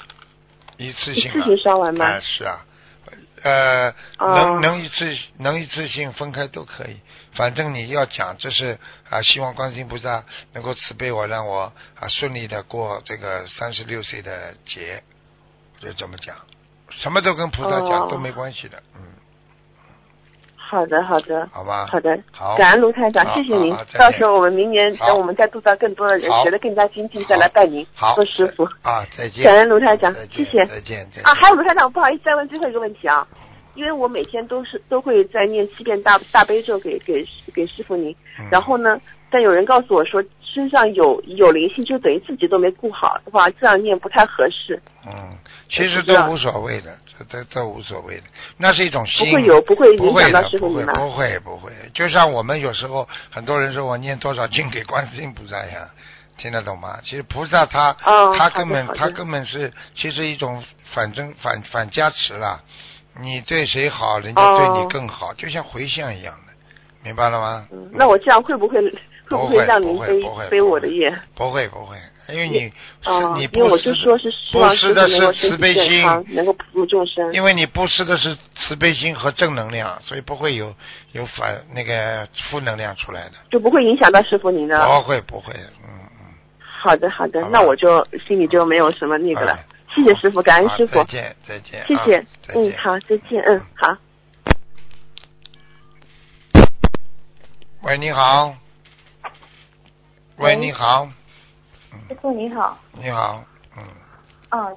[0.78, 2.58] 一次性、啊，一次性烧完吗啊，是啊，
[3.42, 4.34] 呃，哦。
[4.34, 7.00] 能能一次能一次性分开都可以，
[7.34, 8.78] 反正你要讲，这是
[9.10, 15.02] 啊，希望观世音菩萨能够慈悲我，让我啊顺利的过这个三十六岁的节，
[15.80, 16.36] 就这么讲，
[16.90, 18.08] 什么都跟菩萨讲、哦。
[18.10, 19.11] 都没关系的，嗯，
[20.72, 22.18] 好的，好的，好吧，好的。
[22.30, 28.14] 好，感恩卢台长，谢谢您到时候我们明年等我们再度到更多的人学得更加精进，再来拜您好。
[28.14, 28.64] 做师傅。
[28.80, 30.64] 啊，再见，感恩卢台长谢谢。
[30.64, 31.24] 再见，再见。
[31.24, 33.28] 啊，还有卢台长，不好意思，再问最后一个问题啊，
[33.74, 37.22] 因为我每天都是都会在念七遍大大悲咒给给
[37.54, 38.10] 给师傅您，
[38.40, 38.48] 嗯。
[38.50, 38.98] 然后呢，
[39.30, 45.36] 但有人告诉我说身上有有灵性，就等于自己都没顾好的话，这样念不太合适，嗯，
[45.70, 48.24] 其实都无所谓的，这这都无所谓的，
[48.58, 50.92] 那是一种心，不会有不会影响到不会，不会师傅你吗？
[50.94, 55.88] 不会不会，就像我们有时候很多人说我念多少经给观世音菩萨一样，
[56.36, 56.98] 听得懂吗？
[57.02, 62.60] 其实菩萨他、哦他根本他根本是其实一种反正反反加持了，
[63.20, 66.52] 你对谁好，人家对你哦更好，就像回向一样的，
[67.02, 67.66] 明白了吗？
[67.72, 68.78] 嗯，那我这样会不会
[69.38, 71.12] 会不会会让您背背我的业？
[71.34, 71.96] 不会不会，
[72.28, 72.72] 因为你
[73.04, 77.32] 哦，你因为我就说是希望布施的是慈悲心，能够普度众生。
[77.32, 80.74] 因为你布施的是慈悲心和正能量，所以不会有
[81.12, 83.32] 有反那个负能量出来的。
[83.50, 84.84] 就不会影响到师傅您的。
[84.86, 86.26] 不会不会，嗯嗯。
[86.60, 89.64] 好的好的好，那我就心里就没有什么那个了哎。
[89.94, 91.84] 谢谢师傅，感恩师傅再，见再见。
[91.86, 92.24] 谢谢啊。
[92.54, 93.96] 嗯，好，再见，嗯，好。
[97.82, 98.61] 喂，你好。
[100.38, 101.06] 喂，你好，
[102.08, 103.44] 师傅你好，你好，
[103.76, 103.84] 嗯，
[104.48, 104.72] 啊，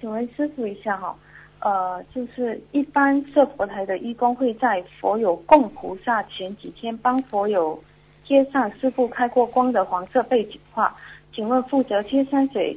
[0.00, 1.14] 请问师傅一下哈，
[1.60, 7.82] 呃，就是一般设佛台的义工会在佛友供菩萨前几天帮佛友
[8.24, 10.96] 贴上师傅开过光的黄色背景画，
[11.34, 12.76] 请问负责贴山水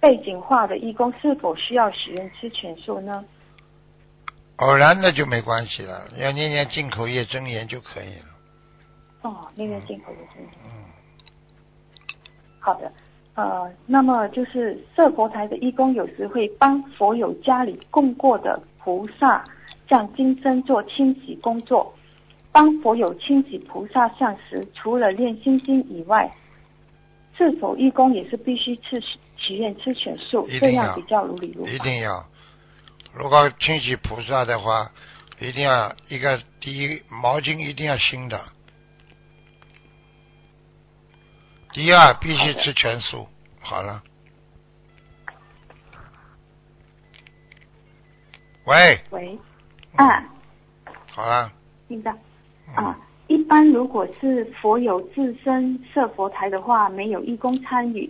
[0.00, 3.24] 背景画的义工是否需要许愿吃全素呢？
[4.56, 8.31] 偶然的就没关系了，要念念进口业真言就可以了。
[9.22, 10.50] 哦，那个进口的真的。
[10.64, 10.84] 嗯，
[12.58, 12.92] 好的，
[13.34, 19.44] 呃，那么就是设佛台的义工有时会帮佛友家里供过的菩萨
[19.88, 21.92] 像金身做清洗工作。
[22.54, 26.30] 帮佛友清洗菩萨像时，除了念心经以外，
[27.34, 29.00] 是否义工也是必须吃
[29.38, 31.72] 许愿吃全素这样比较如理如法？
[31.72, 32.22] 一定要。
[33.14, 34.90] 如果清洗菩萨的话，
[35.40, 38.38] 一定要一个第一毛巾一定要新的，
[41.72, 43.26] 第二必须吃全素。
[43.60, 44.02] 好了。
[48.64, 49.38] 喂，喂，
[49.96, 50.24] 啊，
[51.10, 51.50] 好了，
[51.88, 52.12] 听到
[52.68, 52.98] 嗯啊。
[53.26, 58.08] 一般如果是佛友自身设佛台的话，没有义工参与，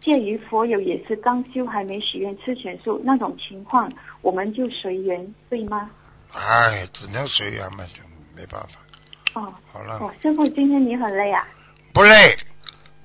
[0.00, 3.92] 介于佛友也是刚修还没许愿吃全素那种情况，
[4.22, 5.90] 我们就随缘，对吗？
[6.32, 8.02] 哎，只能随缘嘛，就
[8.34, 9.40] 没办法。
[9.40, 11.46] 哦，好了，哦，师傅，今天你很累啊？
[11.92, 12.36] 不累，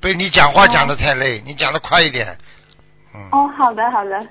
[0.08, 2.26] 被你讲话讲的太累，你讲的快一点。
[3.14, 4.26] 嗯，哦，好的好的，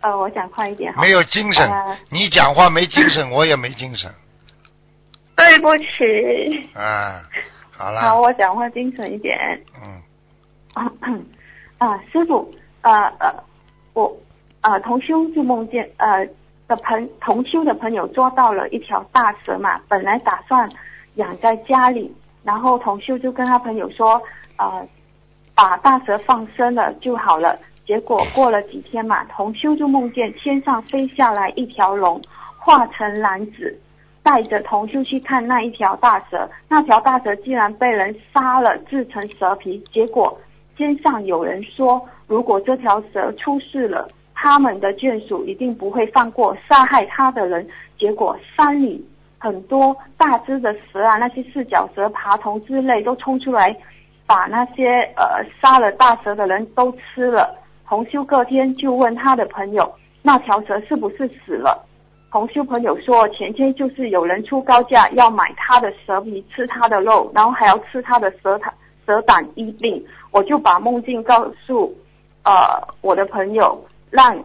[0.00, 0.90] 呃，我讲快一点。
[0.98, 4.10] 没有精神呃，你讲话没精神，我也没精神。
[5.36, 6.66] 对不起。
[6.74, 7.20] 啊，
[7.76, 9.38] 好好，我讲话精神一点。
[9.76, 10.02] 嗯，
[11.76, 12.50] 啊，师傅，
[12.80, 13.30] 呃呃，
[13.92, 14.10] 我
[14.62, 16.26] 呃同修就梦见呃
[16.68, 20.66] 的朋同修的朋友捉到了一条大蛇嘛，本来打算
[21.16, 22.10] 养在家里，
[22.44, 24.22] 然后同修就跟他朋友说，
[24.56, 24.88] 呃，
[25.58, 27.58] 把大蛇放生了就好了。
[27.84, 32.22] 结果过了几天嘛，同修就梦见天上飞下来一条龙，
[32.56, 33.76] 化成男子，
[34.22, 39.82] 带着同修去看那一条大蛇，那条大蛇竟然被人杀了，制成蛇皮。
[39.90, 40.38] 结果
[40.76, 47.66] 天上有人说，如果这条蛇出事了，他们的眷属一定不会放过杀害他的人。
[47.98, 49.04] 结果山里
[49.38, 53.76] 很多大只的蛇啊，那些四脚蛇、爬虫之类都冲出来，
[54.28, 57.56] 把那些呃杀了大蛇的人都吃了。
[57.88, 59.90] 同修隔天就问他的朋友，
[60.22, 61.84] 那条蛇是不是死了？
[62.30, 68.74] 同修朋友说，前天就是有人出高价要买他的蛇皮，吃他的肉，然后还要吃他的蛇胆
[69.06, 70.04] 蛇胆医病。
[70.30, 71.90] 我就把梦境告诉
[72.44, 72.52] 呃
[73.00, 74.38] 我的朋友，让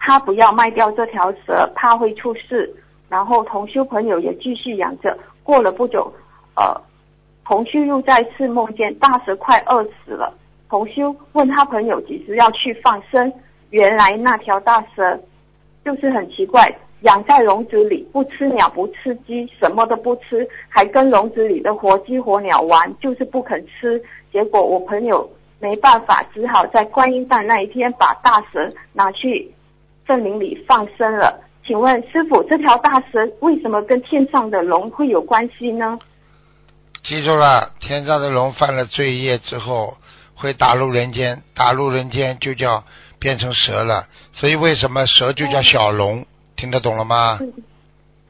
[0.00, 2.74] 他不要卖掉这条蛇，怕会出事。
[3.10, 5.14] 然后同修朋友也继续养着。
[5.42, 6.10] 过了不久，
[6.56, 6.74] 呃，
[7.44, 10.32] 同修又再次梦见大蛇快饿死了。
[10.68, 13.32] 同修问他朋友几时要去放生，
[13.70, 15.20] 原来那条大蛇
[15.84, 24.02] 就是很奇怪，养在笼子里，不吃鸟，不吃鸡，什么都不吃，还跟笼子里的活鸡活鸟玩，就是不肯吃。
[24.32, 25.30] 结果我朋友
[25.60, 29.52] 没办法，只好在观音诞那一天把大蛇拿去
[30.06, 31.40] 森林里放生了。
[31.64, 35.98] 请问师傅，这条大蛇为什么跟天上的龙会有关系呢？
[37.04, 39.98] 记住了，天上的龙犯了罪业之后
[40.34, 42.82] 会打入人间，打入人间就叫
[43.18, 44.08] 变成蛇了。
[44.32, 46.26] 所以为什么蛇就叫小龙？
[46.56, 47.38] 听得懂了吗？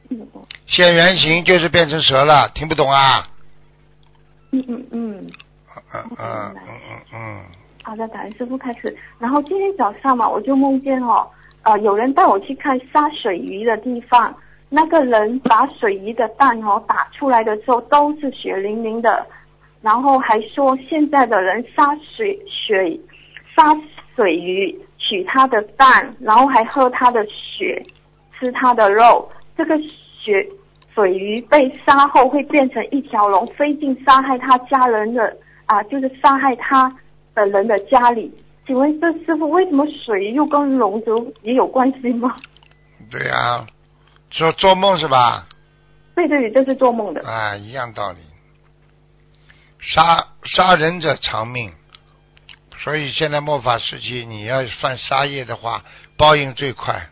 [0.09, 0.27] 嗯
[0.67, 3.27] 现原形就是变成蛇了，听不懂啊？
[4.51, 5.31] 嗯嗯嗯。
[5.93, 7.45] 嗯嗯嗯嗯嗯，
[7.83, 8.95] 好的，感恩师傅开始。
[9.19, 11.27] 然后今天早上嘛，我就梦见哦，
[11.63, 14.35] 呃，有人带我去看杀水鱼的地方，
[14.69, 19.25] 那个人把水鱼的蛋哦打出来的时候都是血淋淋的，
[19.81, 22.99] 然后还说现在的人杀水水
[23.55, 23.63] 杀
[24.15, 27.81] 水鱼取它的蛋，然后还喝它的血，
[28.33, 30.45] 吃它的肉，这个血
[30.93, 36.93] 水鱼被杀后会变成一条龙，飞进杀害他家人的啊，就是杀害他
[37.33, 38.33] 的人的家里。
[38.65, 42.35] 请问这师傅为什么水又跟龙族也有关系吗？
[43.11, 43.63] 对呀、
[44.29, 45.47] 做做梦是吧？
[46.15, 47.27] 对对对，这是做梦的。
[47.27, 48.19] 啊，一样道理。
[49.79, 51.71] 杀杀人者偿命，
[52.77, 55.83] 所以现在末法时期，你要犯杀业的话，
[56.17, 57.09] 报应最快。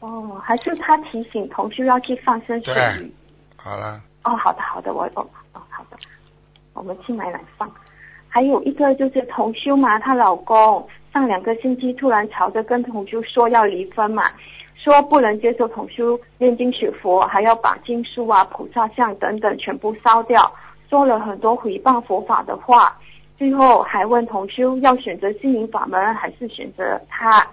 [0.00, 3.14] 哦，还是他提醒同修要去放生水对鱼。
[3.56, 5.96] 好了，哦，好的好的，我哦哦好的，
[6.74, 7.72] 我们去买来放。
[8.28, 14.30] 还有一个就是同修嘛，她老公上两个星期突然吵着跟同修说要离婚嘛，
[14.82, 20.52] 说不能接受同修念经学佛，还要把经书啊、菩萨像等等全部烧掉，
[20.90, 22.98] 说了很多诽谤佛法的话，
[23.38, 27.46] 最后还问同修要选择心灵法门还是选择他。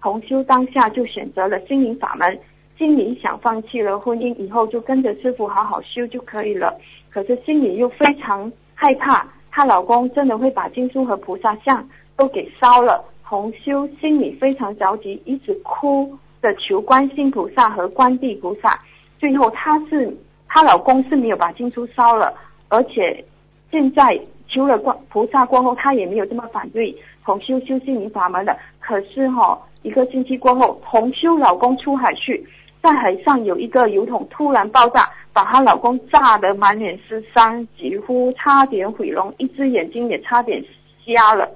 [0.00, 2.38] 同修当下就选择了心灵法门，
[2.76, 6.78] 心里想放弃了婚姻，以后就跟着师傅好好修就可以了。
[7.10, 11.84] 可是心里又非常害怕，她老公真的会把经书和菩萨像
[12.16, 13.04] 都给烧了。
[13.24, 16.16] 同修心里非常着急，一直哭
[16.54, 18.78] 求观世菩萨和观地菩萨。
[19.18, 22.32] 最后她是她老公是没有把经书烧了，
[22.68, 23.24] 而且
[23.70, 24.18] 现在
[24.48, 26.94] 求了观菩萨过后，她也没有这么反对
[27.24, 28.56] 同修修心灵法门的。
[28.80, 32.46] 可是哈、一个星期过后，同修老公出海去，
[32.80, 40.64] 在海上有一个油桶突然爆炸，把她老公炸得满脸是伤，几乎差点毁容，一只眼睛也差点
[41.04, 41.46] 瞎了，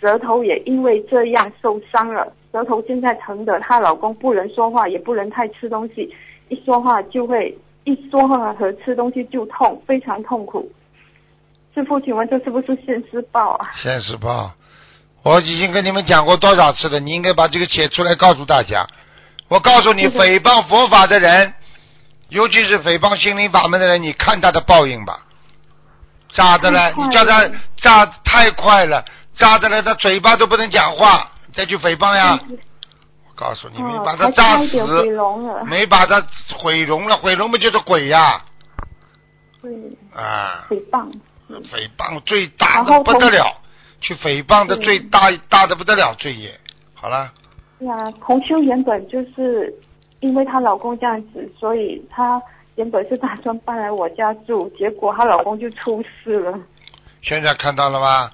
[0.00, 6.14] 舌头也因为这样受伤了，舌头现在疼的她老公不能说话，也不能太吃东西，
[6.48, 10.70] 一说话就会一说话和吃东西就痛，非常痛苦。
[11.74, 13.70] 师师傅，请问这是不是现世报啊？
[13.82, 14.52] 现世报，
[15.22, 18.86] 我已经跟你们讲过多少次了，你应该把这个写出来告诉大家。
[19.48, 21.54] 我告诉你，诽谤佛法的人，
[22.28, 25.18] 尤其是诽谤心灵法门的人，你看他的报应吧。
[26.30, 29.02] 咋的了，你叫他炸太快了，
[29.34, 32.38] 炸的了，他嘴巴都不能讲话，再去诽谤呀。
[33.28, 36.22] 我告诉你，没哦把他还炸死毁容了，没把他
[36.56, 38.42] 毁容了，毁容不就是鬼呀？
[39.60, 39.72] 对，
[40.14, 41.10] 啊，诽谤。
[41.48, 43.60] 诽谤最大的不得了，
[44.00, 46.58] 去诽谤的最大大的不得了罪业。
[46.94, 47.30] 好了，
[47.78, 49.74] 对啊，同修原本就是
[50.20, 52.40] 因为她老公这样子，所以她
[52.76, 56.58] 原本是打算搬来我家住，结果她老公就出事了，
[57.22, 58.30] 现在看到了吗？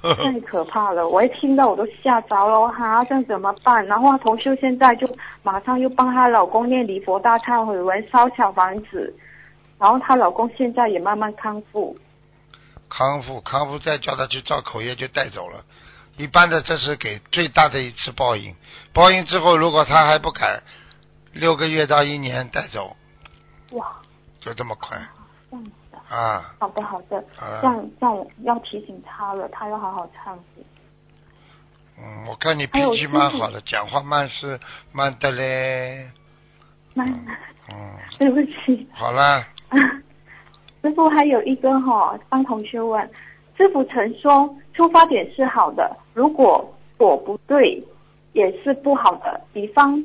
[0.14, 1.08] 太可怕了！
[1.08, 3.84] 我一听到我都吓着了，哈，这样怎么办？
[3.86, 5.08] 然后同修现在就
[5.42, 9.12] 马上又帮她老公念离佛大忏悔文，烧小房子，
[9.78, 11.96] 然后她老公现在也慢慢康复。
[12.88, 15.64] 康复，康复再叫他去造口业就带走了。
[16.16, 18.54] 一般的，这是给最大的一次报应。
[18.92, 20.62] 报应之后，如果他还不改，
[21.32, 22.96] 六个月到一年带走，
[23.72, 23.96] 哇，
[24.40, 24.96] 就这么快
[26.08, 26.16] 啊！
[26.16, 26.54] 啊！
[26.60, 30.64] 好的好的，好了这样这样我要提醒他了，他要好好忏悔。
[31.98, 34.58] 嗯，我看你脾气蛮好的，讲话慢是
[34.92, 36.08] 慢的嘞。
[36.94, 37.06] 慢、
[37.70, 38.88] 嗯，对不起。
[38.92, 39.44] 好了，
[40.82, 43.08] 师傅还有一个哈、帮同学问，
[43.56, 47.82] 师傅曾说出发点是好的，如果果不对，
[48.32, 49.40] 也是不好的。
[49.52, 50.04] 比方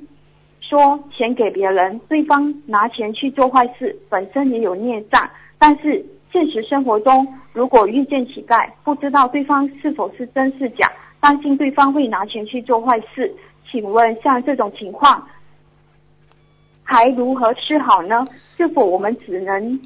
[0.60, 5.30] 说钱给别人，对方拿钱去做坏事，本身也有孽障。
[5.66, 10.92] 但是现实生活中，如果遇见乞丐，不知道对方是否是真是假，
[11.22, 13.34] 担心对方会拿钱去做坏事，
[13.72, 15.26] 请问像这种情况，
[16.84, 18.28] 还如何是好呢？
[18.58, 19.80] 是否我们只能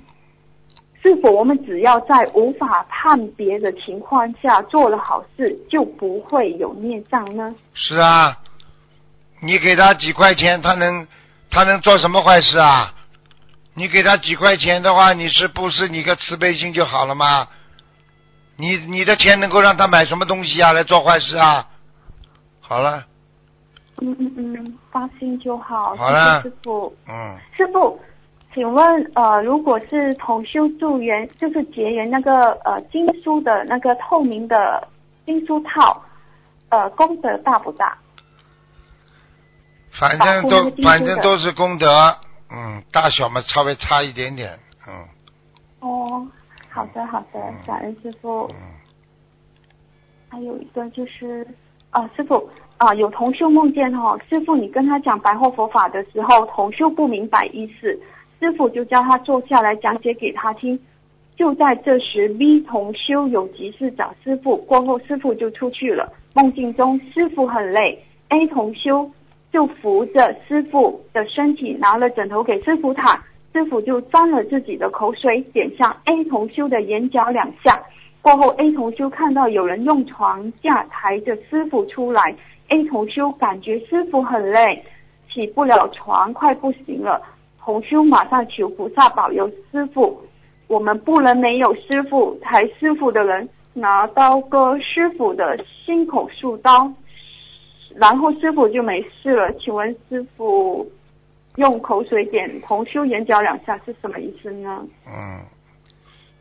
[1.03, 7.53] 是否我们只要在无法判别的情况下做了好事，就不会有孽障呢？
[7.75, 8.35] 是啊，
[9.41, 11.07] 你给他几块钱，他能
[11.51, 12.95] 他能做什么坏事啊？
[13.77, 17.47] 你给他几块钱的话，你是不是你个慈悲心就好了吗？
[18.55, 20.71] 你你的钱能够让他买什么东西啊？
[20.73, 21.63] 来做坏事啊？
[22.59, 23.05] 好了，
[24.01, 25.95] 嗯嗯嗯，放心就好。
[25.95, 26.91] 好了师傅。
[27.07, 27.99] 嗯，师傅，
[28.51, 34.87] 请问呃，如果是同修助缘，就是结缘那个呃经书的那个透明的
[35.23, 36.03] 经书套，
[36.69, 37.95] 呃，功德大不大？
[39.91, 42.17] 反正都反正都是功德，
[42.49, 45.05] 嗯，大小嘛稍微差一点点，嗯
[45.81, 46.27] 哦，
[46.69, 48.47] 好的好的嗯，感恩师傅。
[48.53, 48.55] 嗯，
[50.29, 51.45] 还有一个就是
[51.91, 57.99] 啊，师傅啊，有同修梦见哈、师傅你跟他讲白话佛法的时候，同修不明白意思，
[58.39, 60.79] 师傅就叫他坐下来讲解给他听。
[61.35, 66.11] 就在这时，B 同修有急事找师傅，过后师傅就出去了。
[66.33, 69.09] 梦境中师傅很累，A 同修
[69.57, 73.19] 就扶着师傅的身体，拿了枕头给师傅躺，
[73.51, 77.81] 师傅就沾了自己的口水，点向 A 同修的眼角两下。
[78.21, 82.35] 过后，A 同修看到有人用床架抬着师傅出来
[82.69, 84.83] ，A 同修感觉师傅很累，
[85.27, 87.19] 起不了床，快不行了。
[87.59, 90.21] 同修马上求菩萨保佑师傅，
[90.67, 96.93] 我们不能没有师傅，抬师傅的人拿刀割师傅的心口数刀，
[97.97, 99.51] 然后师傅就没事了。
[99.59, 100.89] 请问师傅
[101.55, 104.85] 用口水点同修眼角两下是什么意思呢？
[105.07, 105.45] 嗯，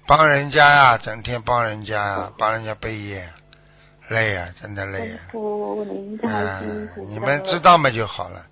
[0.07, 3.27] 帮人家呀、整天帮人家呀、帮人家背业，
[4.09, 6.29] 累呀、真的累呀、师傅您太
[6.61, 8.45] 辛嗯苦了。，你们知道嘛就好了，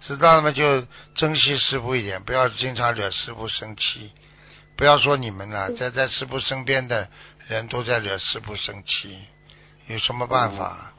[0.00, 0.82] 知道了嘛就
[1.14, 4.12] 珍惜师傅一点，不要经常惹师傅生气。
[4.76, 7.08] 不要说你们了，在在师傅身边的
[7.48, 9.18] 人都在惹师傅生气，
[9.88, 10.92] 有什么办法？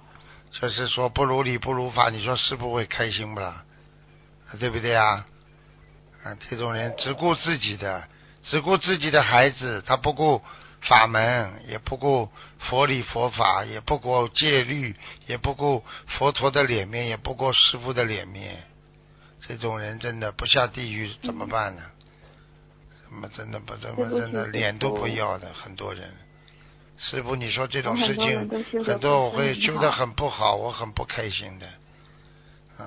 [0.59, 3.63] 就是说不如理不如法，你说师傅会开心不啦？
[4.59, 5.25] 对不对啊？
[6.23, 8.07] 啊，这种人只顾自己的，
[8.43, 10.41] 只顾自己的孩子，他不顾
[10.81, 12.29] 法门，也不顾
[12.59, 14.95] 佛理佛法，也不顾戒律，
[15.25, 18.63] 也不顾佛陀的脸面，也不顾师傅的脸面。
[19.47, 21.81] 这种人真的不下地狱怎么办呢？
[23.03, 26.13] 怎么真的不怎么真的脸都不要的很多人。
[27.01, 28.47] 师傅，你说这种事情
[28.85, 31.67] 很多我会修得很不好，我很不开心的。
[32.79, 32.85] 嗯，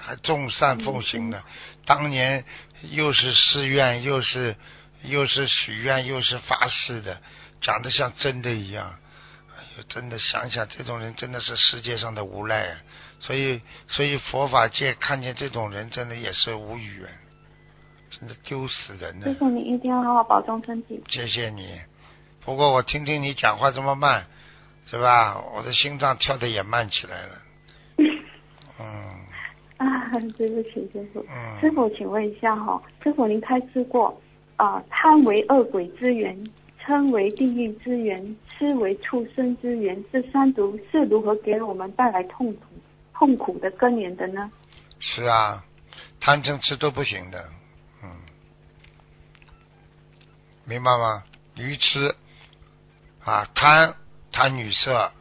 [0.00, 1.42] 还众善奉行的，
[1.84, 2.44] 当年
[2.90, 4.54] 又是誓愿，又是
[5.02, 7.20] 又是许愿，又是发誓的，
[7.60, 8.94] 讲的像真的一样。
[9.56, 12.78] 哎呦，真的想想，这种人真的是世界上的无赖啊！
[13.18, 17.10] 所以，所以佛法界看见这种人，真的也是无语啊，
[18.10, 19.34] 真的丢死人了师。
[19.34, 21.02] 傅，你一定要好好保重身体。
[21.08, 21.80] 谢谢你，
[22.46, 24.24] 不过我听听你讲话这么慢，
[24.86, 25.36] 是吧？
[25.56, 27.42] 我的心脏跳的也慢起来了。
[28.78, 28.86] 嗯
[29.78, 31.26] 啊，对不起，师傅。
[31.28, 31.60] 嗯。
[31.60, 34.16] 师傅，请问一下哈，师傅您开示过
[34.54, 36.38] 啊，贪为恶鬼之源，
[36.80, 42.62] 嗔为地狱之源，痴为畜生之源，这三毒是如何给我们带来痛苦
[43.12, 44.48] 痛苦的根源的呢？
[45.00, 45.64] 是啊，
[46.20, 47.44] 贪嗔痴都不行的，
[48.04, 48.08] 嗯，
[50.64, 51.24] 明白吗？
[51.56, 52.14] 愚痴
[53.26, 53.96] 啊，贪
[54.30, 55.12] 贪女色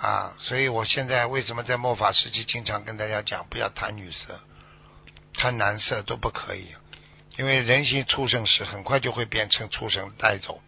[0.00, 4.40] 啊，所以我现在为什么在末法时期经常跟大家讲，不要贪女色、
[5.34, 6.66] 贪男色都不可以，
[7.36, 10.62] 因为人心畜生时很快就会变成畜生带走。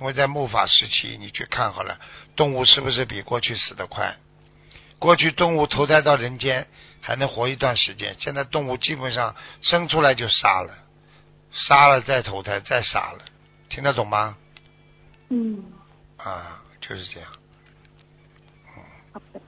[0.00, 1.98] 因为在末法时期，你去看好了，
[2.36, 4.16] 动物是不是比过去死得快？
[5.00, 6.68] 过去动物投胎到人间
[7.00, 10.78] 还能活一段时间，现在动物基本上生出来就杀了，
[11.50, 13.18] 杀了再投胎再杀了，
[13.68, 14.36] 听得懂吗？
[15.30, 15.64] 嗯，
[16.24, 17.30] 啊，就是这样。
[19.12, 19.40] 好的。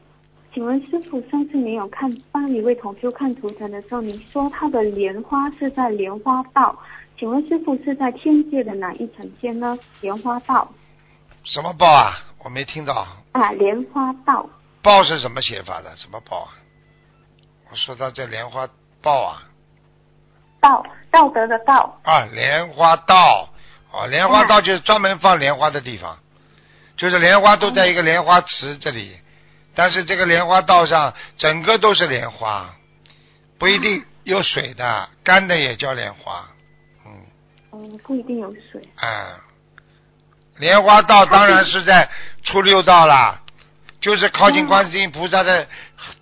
[0.53, 6.79] 请问师傅，上次您有看帮一位同修看图腾的时候，您说他的莲花是在莲花道，
[7.19, 9.79] 请问师傅是在天界的哪一层天呢？
[10.01, 10.67] 莲花道
[11.45, 12.15] 什么报啊？
[12.39, 13.07] 我没听到。
[13.33, 14.49] 啊，莲花道。
[14.81, 15.95] 报是什么写法的？
[15.97, 16.53] 什么报啊？
[17.71, 18.67] 我说到这莲花
[19.03, 19.43] 报啊。
[20.61, 22.01] 道道德的道。
[22.03, 23.49] 啊，莲花道
[23.93, 26.19] 哦，莲花道就是专门放莲花的地方，
[26.97, 29.17] 就是莲花都在一个莲花池这里，
[29.75, 32.75] 但是这个莲花道上整个都是莲花，
[33.59, 36.49] 不一定有水的，干的也叫莲花，
[37.05, 37.13] 嗯。
[37.73, 38.83] 嗯，不一定有水。
[38.97, 39.27] 哎，
[40.57, 42.09] 莲花道当然是在
[42.43, 43.41] 初六道啦。
[43.99, 45.67] 就是靠近观世音菩萨的，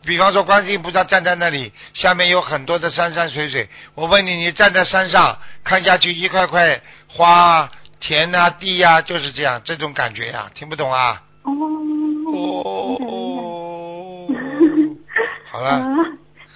[0.07, 3.69] 比方说观世音菩萨站在那里，下面有很多的山山水水。
[3.95, 7.69] 我问你，你站在山上看下去，一块块花
[8.07, 11.23] 田呐、地呀，就是这样，这种感觉呀，听不懂啊？
[11.45, 11.53] 哦。
[13.01, 14.29] 哦。
[15.51, 15.81] 好了。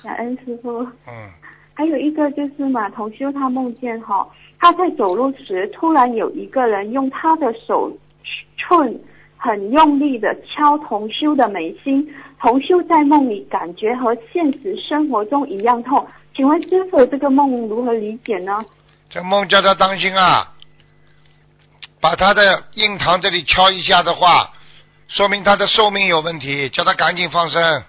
[0.05, 0.83] 感恩师傅。
[1.07, 1.31] 嗯。
[1.73, 4.29] 还有一个就是马同修，他梦见哈，
[4.61, 7.91] 他在走路时，突然有一个人用他的手
[8.59, 9.01] 寸。
[9.41, 16.05] 很用力的敲同修的眉心，同修在梦里感觉和现实生活中一样痛。
[16.35, 18.61] 请问师傅，这个梦如何理解呢？
[19.09, 20.53] 这梦叫他当心啊，
[22.01, 24.51] 把他的印堂这里敲一下的话，
[25.09, 27.83] 说明他的寿命有问题，叫他赶紧放生。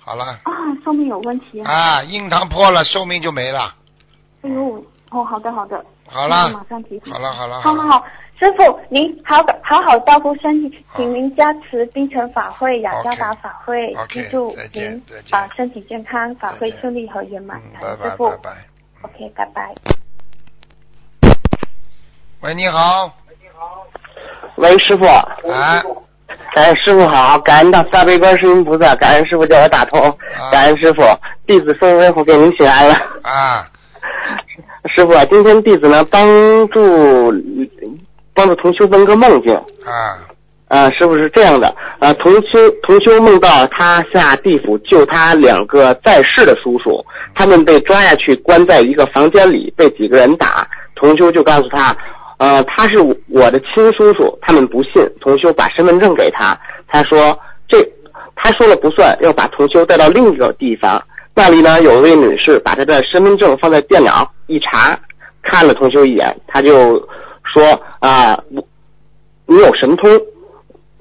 [0.00, 0.24] 好了。
[0.24, 0.52] 啊，
[0.84, 1.72] 寿命有问题啊！
[1.72, 3.74] 啊，印堂破了，寿命就没了。
[4.42, 5.84] 哎呦，哦，好的好的。
[6.06, 6.50] 好了。
[6.50, 7.12] 马上提醒。
[7.12, 7.60] 好了好了。
[7.60, 8.06] 好好好。
[8.38, 17.58] 师傅，您好好好照顾身体，请您加持冰城法会、雅加达法会，记住您啊身体健康，法会顺利和圆满。
[17.80, 18.50] 师傅，拜拜。
[19.02, 19.74] OK，拜拜。
[22.42, 23.25] 喂，你好。
[24.56, 25.04] 喂，师傅。
[25.04, 25.82] 哎。
[26.54, 30.00] 哎，师傅好，感恩大大悲观世音菩萨，感恩师傅叫我打通，
[30.50, 31.02] 感恩师傅，
[31.46, 32.94] 弟子孙威虎给您请安了。
[33.22, 33.66] 啊。
[34.94, 37.32] 师傅，今天弟子呢帮助。
[38.34, 39.54] 帮助同修问个梦境
[39.86, 40.20] 啊，
[40.68, 47.02] 啊，师傅是这样的啊，同修同修梦到他下地府救他两个在世的叔叔，
[47.34, 50.68] 他们被抓下去关在一个房间里，被几个人打。
[50.94, 51.96] 同修就告诉他，
[52.38, 54.92] 呃，他是我的亲叔叔，他们不信。
[55.20, 56.58] 同修把身份证给他，
[56.88, 57.78] 他说这
[58.34, 61.02] 他说了不算，要把同修带到另一个地方，
[61.34, 64.98] 那里呢有一位女士把他的身份证放在电脑一查，
[65.42, 67.02] 看了同修一眼，他就。
[67.54, 68.62] 说啊，我
[69.46, 70.10] 你有神通，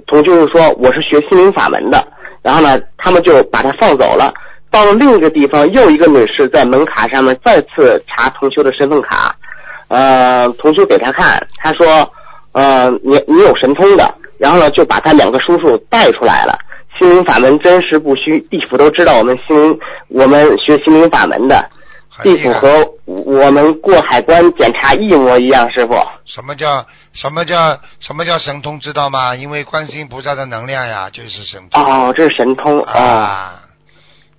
[0.05, 2.07] 同就说我是学心灵法门的，
[2.43, 4.31] 然后呢，他们就把他放走了。
[4.69, 9.35] 到了另一个地方，又一个女士在门卡上面再次查同修的身份卡，
[9.95, 12.11] 呃，同学给他看，他说，
[12.51, 16.59] 呃，你你有神通的，然后呢，就把他两个叔叔带出来了。
[16.99, 19.79] 心灵法门真实不虚，地府都知道我们心灵，
[20.09, 21.69] 我们学心灵法门的。
[22.23, 25.93] 地府和我们过海关检查一模一样，师傅。
[26.25, 28.77] 什么叫什么叫什么叫神通？
[28.79, 29.33] 知道吗？
[29.35, 31.81] 因为观世音菩萨的能量呀，就是神通。
[31.81, 33.61] 哦，这是神通啊！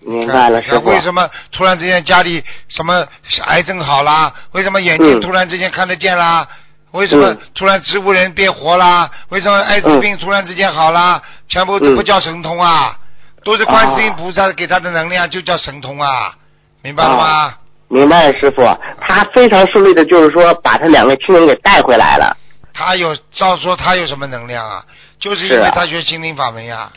[0.07, 0.89] 明白了，师傅。
[0.89, 3.05] 为什么突然之间家里什么
[3.47, 4.33] 癌症好啦？
[4.53, 6.49] 为什么眼睛突然之间看得见啦？
[6.93, 9.11] 为什么突然植物人变活啦？
[9.31, 11.21] 为什么艾滋病突然之间好啦？
[11.49, 12.97] 全部都不叫神通啊，
[13.45, 16.35] 都是观世音菩萨给他的能量，就叫神通啊！
[16.83, 17.55] 明白了吗？
[17.89, 18.63] 明白了，师傅，
[19.01, 22.37] 他非常顺利的，就是说把他两个亲人给带回来了。
[22.73, 24.85] 他有照说他有什么能量啊？
[25.19, 26.91] 就是因为他学心灵法门呀。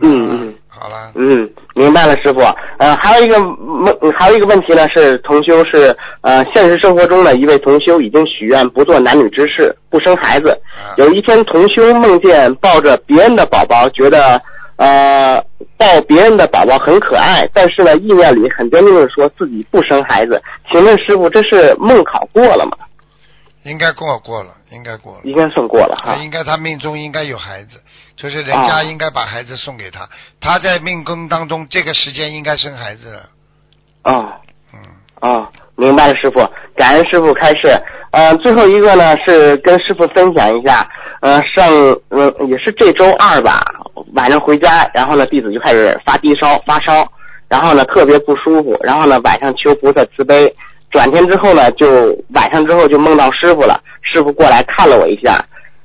[0.00, 0.54] 嗯嗯。
[0.68, 2.40] 好了，嗯，明白了，师傅。
[2.78, 10.50] 呃，还有一个问，还有一个问题呢，是同修是呃，现实生活中的一位同修已经许愿不做男女之事，不生孩子。
[10.74, 14.40] 啊有一天，同修梦见抱着别人的宝宝，觉得
[14.76, 15.44] 呃
[15.76, 20.40] 抱别人的宝宝很可爱，但是呢，意念里很坚定的说自己不生孩子。
[20.70, 22.72] 请问师傅，这是梦考过了吗？
[23.64, 25.20] 应该过过了，应该过了。
[25.24, 26.14] 应该算过了哈。
[26.14, 27.80] 他应该他命中应该有孩子，
[28.16, 30.08] 就是人家啊应该把孩子送给他，
[30.40, 33.20] 他在命宫当中这个时间应该生孩子了。
[34.02, 34.40] 啊、
[34.72, 34.80] 嗯，
[35.20, 36.40] 哦，明白了，师傅，
[36.74, 37.68] 感恩师傅开示。
[38.12, 40.88] 呃，最后一个呢是跟师傅分享一下，
[41.20, 41.68] 呃，上
[42.08, 43.64] 呃也是这周二吧，
[44.14, 47.06] 晚上回家，然后呢弟子就开始发低烧发烧，
[47.46, 50.52] 然后呢特别不舒服，然后呢晚上求菩萨慈悲，
[50.90, 51.86] 转天之后呢就
[52.34, 55.44] 晚上之后就梦到师傅了，师傅过来看了我一下，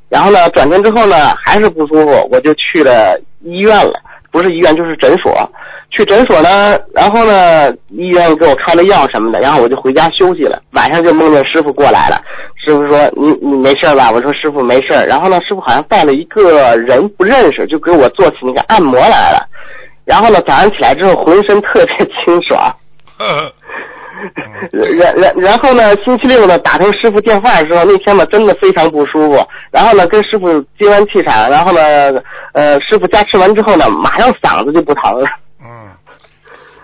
[0.10, 3.94] 然后呢转天之后呢还是不舒服，我就去了医院了，
[4.32, 5.50] 不是医院就是诊所。
[5.92, 10.62] 去诊所呢，然后呢，医院给我开了药什么的，然后我就回家休息了。
[10.72, 12.20] 晚上就梦见师傅过来了，
[12.58, 19.48] 师傅说：“你你没事吧？”我说：“师傅没事。”然后呢，师傅好像带了一个人不认识，就给我做起那个按摩来了。
[20.04, 22.60] 然后呢，早上起来之后浑身特别清爽。
[23.18, 23.54] 呵呵
[24.72, 29.48] 然然然后呢，星期六呢打通师傅电话的时候，那天呢真的非常不舒服。
[29.72, 35.30] 然后呢，跟师傅接完气场，然后呢，呃，师傅加持完之后呢，马上嗓子就不疼了。
[35.62, 35.90] 嗯，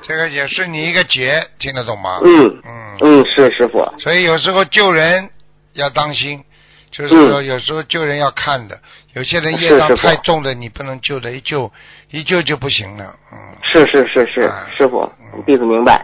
[0.02, 2.20] 这个也是你一个劫，听得懂吗？
[2.24, 3.88] 嗯嗯嗯，是师傅。
[4.00, 5.30] 所以有时候救人
[5.74, 6.44] 要当心，
[6.92, 8.78] 就是说有时候救人要看的，
[9.14, 11.72] 有些人业障太重的，你不能救的，一救
[12.12, 13.06] 一救就不行了。
[13.32, 16.04] 嗯是是是是啊，师傅嗯，弟子明白。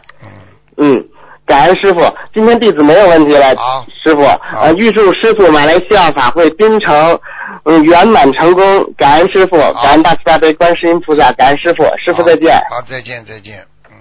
[0.78, 1.06] 嗯，嗯，
[1.48, 2.02] 感恩师傅，
[2.34, 3.56] 今天弟子没有问题了。
[3.56, 7.20] 好师傅，呃，预祝师傅马来西亚法会槟城
[7.64, 8.94] 嗯圆满成功。
[8.98, 12.54] 感恩师傅，感恩大慈大悲观世音菩萨，感恩师傅，师傅再见。
[12.70, 13.66] 好，再见再见。
[13.90, 13.96] 嗯。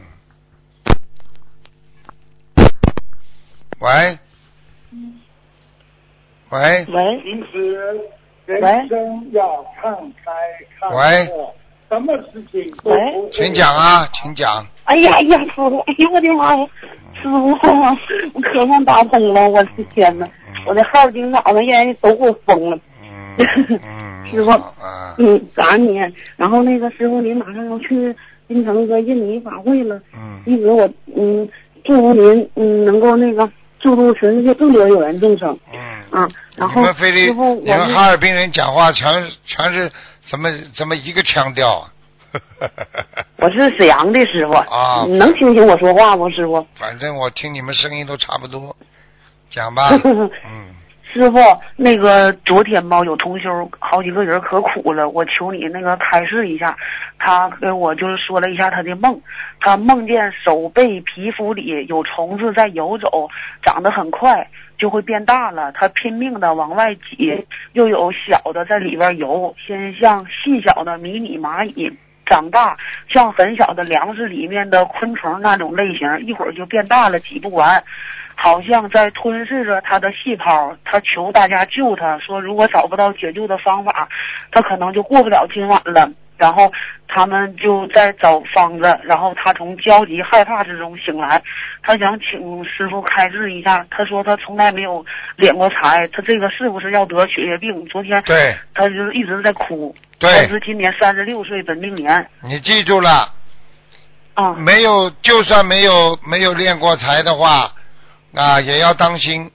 [3.79, 4.19] 喂。
[6.49, 7.99] 喂喂其实
[8.47, 9.93] 人生要看
[10.25, 10.31] 开
[10.79, 11.53] 看喂破，
[11.89, 14.66] 什么事情都喂不会请讲啊，请讲。
[14.84, 16.66] 哎呀哎呀，师傅，哎呦我的妈呀，
[17.22, 17.51] 师傅，
[18.34, 20.26] 我可算打通了，我的天呐，
[20.66, 22.78] 我的号经咋的，人家都给我封了。
[24.30, 24.51] 师傅
[25.18, 25.99] 嗯，感恩你。
[26.37, 28.14] 然后那个师傅，您马上要去
[28.49, 31.49] 槟城和印尼法会了，嗯一直我嗯
[31.84, 33.49] 祝福您嗯能够那个
[33.80, 35.78] 救度全世界更多有缘众生嗯。
[36.11, 36.28] 啊。
[36.57, 39.07] 然你后们菲律师傅，我你们那哈尔滨人讲话全
[39.45, 39.91] 全是
[40.29, 41.89] 怎么怎么一个腔调啊？
[43.39, 46.66] 我是沈阳的师傅啊你能听清我说话不，师傅？
[46.74, 48.77] 反正我听你们声音都差不多，
[49.51, 49.89] 讲吧。
[50.05, 50.74] 嗯，
[51.14, 51.39] 师傅，
[51.77, 56.77] 那个昨天吧，有同修好几个人可苦了，我求你那个开示一下。
[57.18, 59.18] 他跟我就是说了一下他的梦，
[59.61, 63.31] 他梦见手背皮肤里有虫子在游走，
[63.62, 64.47] 长得很快，
[64.79, 65.72] 就会变大了。
[65.72, 71.93] 它拼命的往外挤，又有小的在里边游，先像细小的迷你蚂蚁。
[72.24, 72.77] 长大
[73.09, 77.83] 像很小的粮食里面的昆虫那种类型，一会儿就变大了，挤不完。
[78.35, 84.09] 好像在吞噬着它的细胞，它求大家救它，说如果找不到解救的方法，
[84.51, 86.11] 它可能就过不了今晚了。
[86.37, 86.70] 然后
[87.09, 91.43] 他们就在找方子，然后他从焦急害怕之中醒来，
[91.82, 93.87] 他想请师傅开示一下。
[93.91, 95.05] 他说他从来没有
[95.39, 97.87] 敛过财，他这个是不是要得血液病？
[97.87, 99.95] 昨天对他就一直在哭。
[100.18, 103.32] 对他是今年三十六岁，本命年你记住了，
[104.34, 104.55] 啊。
[104.55, 107.72] 没有就算没有没有练过财的话，
[108.34, 109.51] 啊也要当心。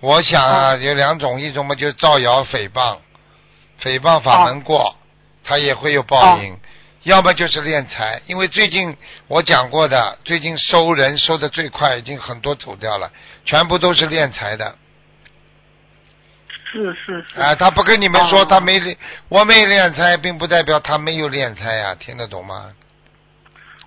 [0.00, 2.98] 我想啊，有两种，一种嘛就是造谣诽谤，
[3.80, 4.94] 诽谤法门过，
[5.44, 6.54] 他也会有报应；
[7.02, 8.96] 要么就是敛财，因为最近
[9.28, 13.10] 我讲过的，最近收人收的最快，已经很多走掉了，
[13.44, 14.74] 全部都是敛财的。
[16.72, 17.40] 是是是。
[17.40, 18.96] 啊，他不跟你们说哦他没练，
[19.28, 22.72] 我没敛财，并不代表他没有敛财呀，听得懂吗？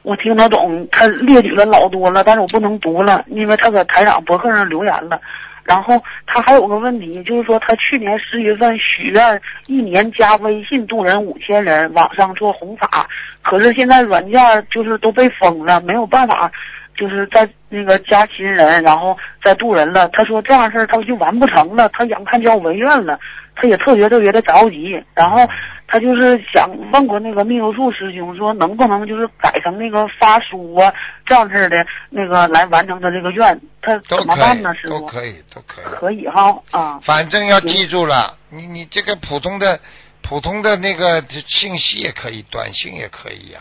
[0.03, 5.20] 我听得懂，他列举了老多了，但是我不能读了，因为他在台长博客上留言了。
[5.68, 13.05] 然后他还有个问题，就是说他去年十月份许愿一年加微信度人五千人，网上做弘法，
[13.41, 16.49] 可是现在软件就是都被封了，没有办法，
[16.95, 20.07] 就是在那个加新人，然后再渡人了。
[20.13, 23.20] 他说这样事儿他就完不成了，他眼看就要违愿了，
[23.53, 25.03] 他也特别特别的着急。
[25.13, 25.45] 然后
[25.88, 30.94] 他就是想问过那个密友处师兄，说能不能就是改成那个发书啊
[31.26, 34.74] 这样式的那个来完成他这个愿，他怎么办呢？
[34.76, 35.00] 师，傅？
[35.00, 35.86] 都可以，都可以。
[35.86, 39.80] 可以哈啊，反正要记住了，你你这个普通的
[40.22, 43.60] 普通的那个信息也可以，短信也可以呀、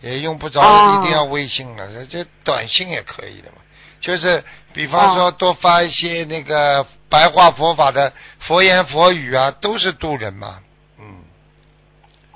[0.00, 3.56] 也用不着哦一定要微信了，这短信也可以的嘛。
[4.00, 10.64] 就是比方说多发一些那个白话佛法的佛言佛语啊，都是渡人嘛，嗯，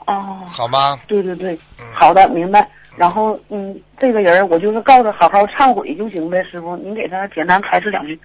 [0.07, 0.99] 哦，好吗？
[1.07, 2.69] 对对对，嗯好的，明白。
[2.97, 8.19] 然后，嗯，这个人我就是告诉他好好忏悔就行呗，师傅，您给他简单开示两句。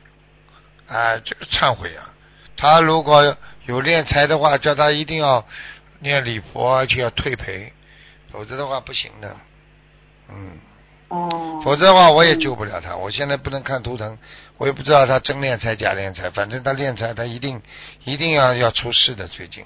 [0.87, 2.09] 啊，这个忏悔啊，
[2.55, 5.45] 他如果有敛财的话，叫他一定要
[5.99, 7.73] 念礼佛，而且要退赔，
[8.31, 9.35] 否则的话不行的。
[10.29, 10.51] 嗯，
[11.09, 12.95] 哦，否则的话我也救不了他。
[12.95, 14.17] 我现在不能看图腾，
[14.57, 17.61] 我也不知道他真敛财假敛财，反正他敛财，他一定
[18.05, 19.27] 一定要要出事的。
[19.27, 19.65] 最近，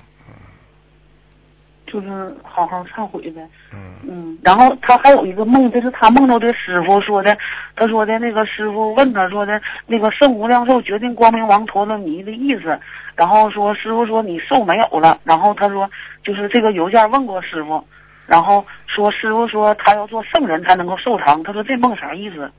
[1.85, 3.41] 就是好好忏悔呗。
[3.73, 7.37] 嗯，嗯，然后他还有一个梦，这是他梦到的师傅说的，
[7.75, 12.79] 他说的那个师傅问他说的那个圣无量寿决定光明王陀罗尼的意思，
[13.15, 15.89] 然后说师傅说你寿没有了，然后他说
[16.23, 17.83] 就是这个邮件问过师傅，
[18.27, 22.51] 然后说师傅说他要做圣人才能够寿长，他说这梦啥意思？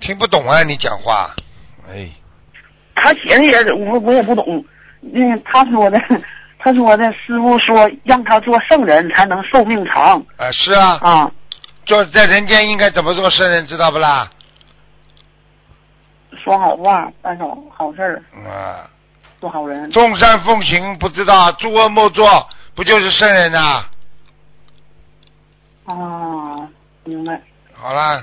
[0.00, 1.34] 听不懂啊，你讲话，
[1.88, 2.08] 哎，
[2.94, 4.64] 他写的也我我也不懂，
[5.02, 6.00] 嗯，他说的
[6.58, 11.30] 他说的师傅说让他做圣人才能寿命长啊是啊，啊。
[11.86, 14.30] 做在人间应该怎么做圣人，知道不啦？
[16.44, 18.88] 说好话，办好好事儿，啊，
[19.40, 19.90] 做好人。
[19.90, 23.84] 众善奉行不知道，诸恶莫作，不就是圣人呐、
[25.86, 26.68] 啊，
[27.04, 27.40] 明白，
[27.72, 28.22] 好啦，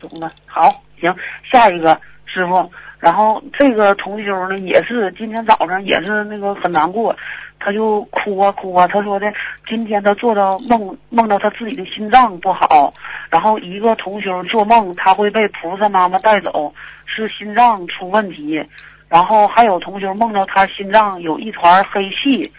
[0.00, 0.30] 懂了。
[0.46, 1.14] 好，行，
[1.50, 2.70] 下一个师傅。
[3.04, 7.14] 然后这个同修呢，也是今天早上也是那个很难过，
[7.60, 8.88] 他就哭啊哭啊。
[8.88, 9.30] 他说的，
[9.68, 12.94] 今天他做到梦梦到他自己的心脏不好，
[13.28, 16.72] 然后一个同修做梦他会被菩萨妈妈带走，
[17.04, 18.66] 是心脏出问题。
[19.10, 22.50] 然后还有同修梦到他心脏有一团黑气，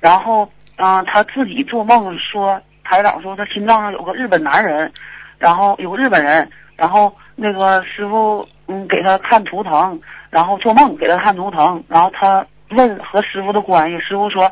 [0.00, 0.46] 然后
[0.76, 4.92] 啊、他自己做梦说台长说他心脏上有个日本男人，
[5.38, 10.00] 然后有个日本人，然后那个师傅嗯给他看图腾，
[10.30, 14.50] 然后做梦给他看图腾，然后他问和师傅的关系，师傅说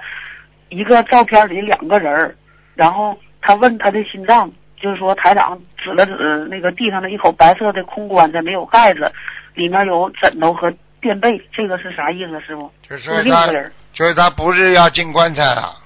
[0.68, 2.34] 一个照片里两个人儿，
[2.74, 9.10] 然后他问他的心脏，就是说台长指了指那个地上的一口白色的空棺材，没有盖子，
[9.54, 12.70] 里面有枕头和垫被，这个是啥意思，师傅？
[12.88, 15.76] 就是他另一个人就是他不是要进棺材了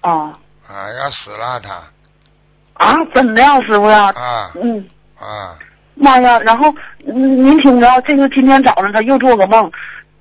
[0.00, 1.82] 啊啊，要死了他
[2.74, 4.88] 啊，真的呀，师傅呀，啊嗯。
[5.18, 5.56] 啊，
[5.94, 6.38] 妈呀！
[6.40, 9.70] 然后您听着，这个今天早上他又做个梦，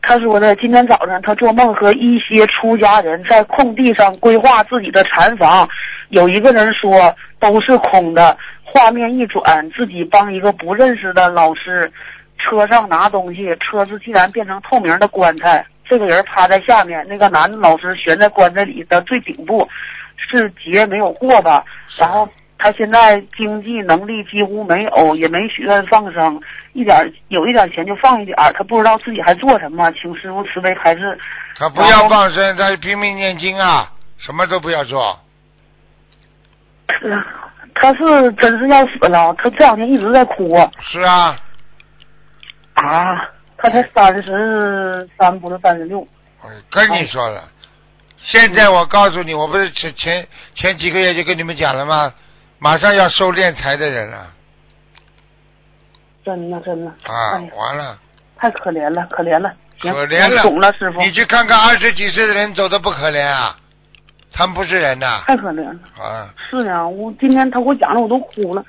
[0.02, 5.68] 他说的今天早上他做梦和一些出家人在空地上规划自己的禅房，
[6.10, 11.92] 有一个人说都是空的，画面一转，自己帮一个不认识的老师
[12.38, 19.68] 车上拿东西，车子竟然变成透明的棺材，这个人趴在下面，那个男的老师悬在棺材里的最顶部，
[20.16, 21.66] 是劫没有过吧？
[21.98, 22.30] 然后
[22.66, 26.42] 他现在经济能力几乎没有，也没许愿放生，
[26.74, 31.16] 一点有一点钱就放一点儿，他不知道自己还做什么，请师傅慈悲还是。
[31.60, 35.16] 他不要放生，他拼命念经啊，什么都不要做。
[37.76, 41.38] 他是真是要死了，他这两天一直在哭是啊，
[42.74, 47.44] 啊，他才三十三不是三十六，我跟你说了，
[48.18, 52.12] 现在我告诉你，我不是前前前几个月就跟你们讲了吗？
[52.60, 54.28] 马上要收敛财的人了
[56.24, 57.98] 真的真的，啊哎，完了，
[58.38, 63.56] 太可怜了，可怜了，行可怜了，懂了，师傅，你去看看二十几岁的人走的不可怜啊，
[64.32, 66.04] 他们不是人呐、太可怜了。
[66.04, 68.66] 啊，是呀，我今天他给我讲的我都哭了，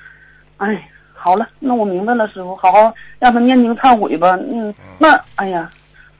[0.57, 4.37] 哎，好了，那我明白了，师傅，好好让他念经忏悔吧。
[4.39, 5.67] 嗯，那哎呀，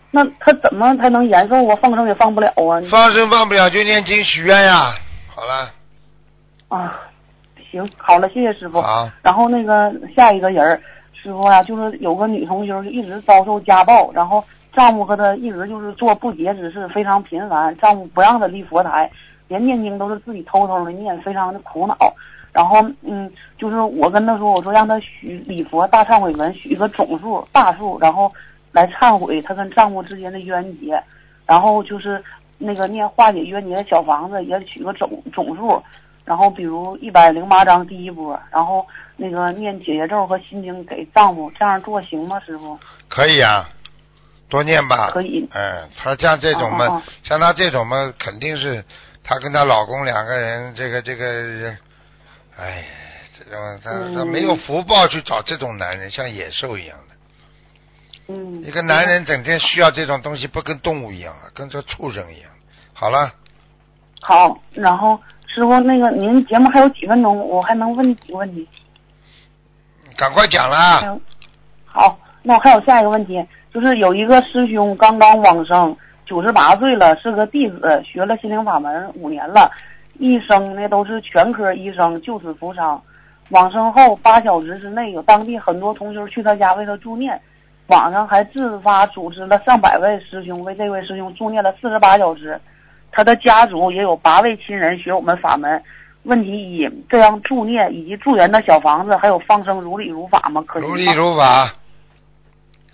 [0.10, 1.76] 那他怎么才能延寿啊？
[1.80, 2.82] 放生也放不了啊。
[2.90, 4.96] 放生放不了就念经许愿呀。
[5.36, 5.72] 好了，
[6.70, 7.00] 啊，
[7.78, 8.82] 行，好了，谢谢师傅。
[8.82, 10.82] 好，然后那个下一个人儿，
[11.14, 19.10] 师傅啊、就是有个女同学就一直遭受家暴，然后丈夫和她一直就是做不洁之事，非常频繁，丈夫不让她立佛台，
[19.48, 21.96] 连念经都是自己偷偷的念，非常的苦恼。
[22.54, 28.32] 然后嗯，就是我跟她说，我说让她许礼佛大忏悔文，许一个总数大数，然后
[28.72, 31.00] 来忏悔她跟丈夫之间的冤结，
[31.46, 32.24] 然后就是
[32.58, 35.82] 那个念化解冤结的小房子也许个总总数，
[36.28, 42.78] 然后比如一百零八章第一波，然后那个念解结咒和心经给丈夫，这样做行吗，师傅？
[43.08, 43.70] 可以啊，
[44.50, 45.10] 多念吧。
[45.10, 45.48] 可以。
[45.54, 48.84] 嗯，他像这种嘛，哦哦哦像他这种嘛，肯定是
[49.24, 51.74] 她跟她老公两个人，这个这个，
[52.58, 52.84] 哎，
[53.40, 58.34] 这种他、嗯他没有福报去找这种男人，像野兽一样的。
[58.34, 58.62] 嗯。
[58.64, 62.52] 一个男人整天需要这种东西，不跟动物一样啊，跟这畜生一样。
[62.94, 63.32] 好了，
[64.22, 65.18] 好，然后
[65.58, 68.68] 师傅，那个您节目还有几分钟，我还能问几个问题？
[70.16, 71.02] 赶快讲啦！
[71.04, 71.20] 嗯
[71.84, 73.44] 好，那我还有下一个问题，
[73.74, 75.98] 就是有一个师兄刚刚往生，
[76.28, 79.72] 九十八岁了，是个弟子，学了心灵法门五年了，
[80.20, 83.02] 一生呢都是全科医生，救死扶伤。
[83.50, 87.42] 往生后八小时之内，有当地很多同学去他家为他助念，
[87.88, 92.62] 网上还自发组织了上百位师兄为这位师兄助念了四十八小时。
[93.12, 95.82] 他的家族也有八位亲人学我们法门。
[96.24, 100.62] 问题一：这样助念以及助缘的小房子还有放生如理如法吗？
[100.68, 101.72] 可如理如法。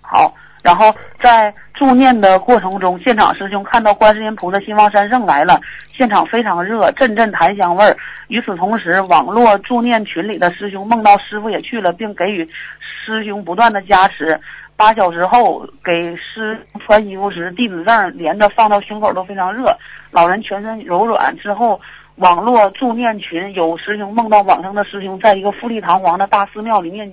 [0.00, 5.60] 好，然后在助念的过程中，现场师兄看到观世音菩萨心望山圣来了，
[5.92, 7.96] 现场非常热，阵阵檀香味儿。
[8.28, 12.48] 与此同时，网络助念群里的师兄梦到师傅也去了，并给予
[12.80, 14.40] 师兄不断的加持。
[14.76, 19.76] 八小时后给师穿衣服时，弟子证连着放到胸口都非常热，
[20.10, 21.36] 老人全身柔软。
[21.38, 21.80] 之后，
[22.16, 27.10] 网络助念群有师兄梦到往生的师兄在一个富丽堂皇的大寺庙里面，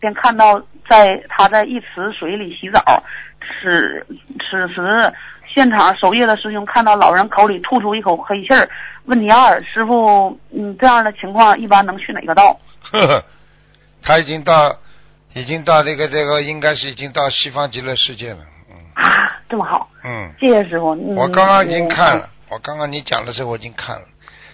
[0.00, 2.82] 便看到在他在一池水里洗澡。
[3.40, 4.06] 此
[4.38, 5.12] 此时，
[5.46, 8.68] 现场守夜的师兄看到老人口里吐出一口黑气儿。
[9.06, 12.56] 问题二，师傅，嗯，这样的情况一般能去哪个道？
[12.90, 13.24] 呵呵，
[14.02, 14.52] 他已经到，
[15.34, 18.38] 已经到这个这个，应该是已经到西方极乐世界了。
[18.70, 20.94] 嗯啊，这么好，嗯，谢谢师傅。
[20.94, 24.06] 嗯我刚刚已经看了，我刚刚你讲的时候我已经看了，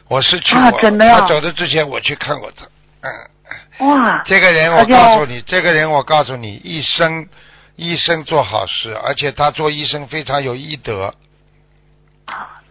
[0.09, 2.64] 我是去啊过，真的呀他走的之前我去看过他。
[3.01, 7.26] 嗯，哇，这个人我告诉你，这个人我告诉你，一生
[7.74, 11.14] 一生做好事，而且他做医生非常有医德。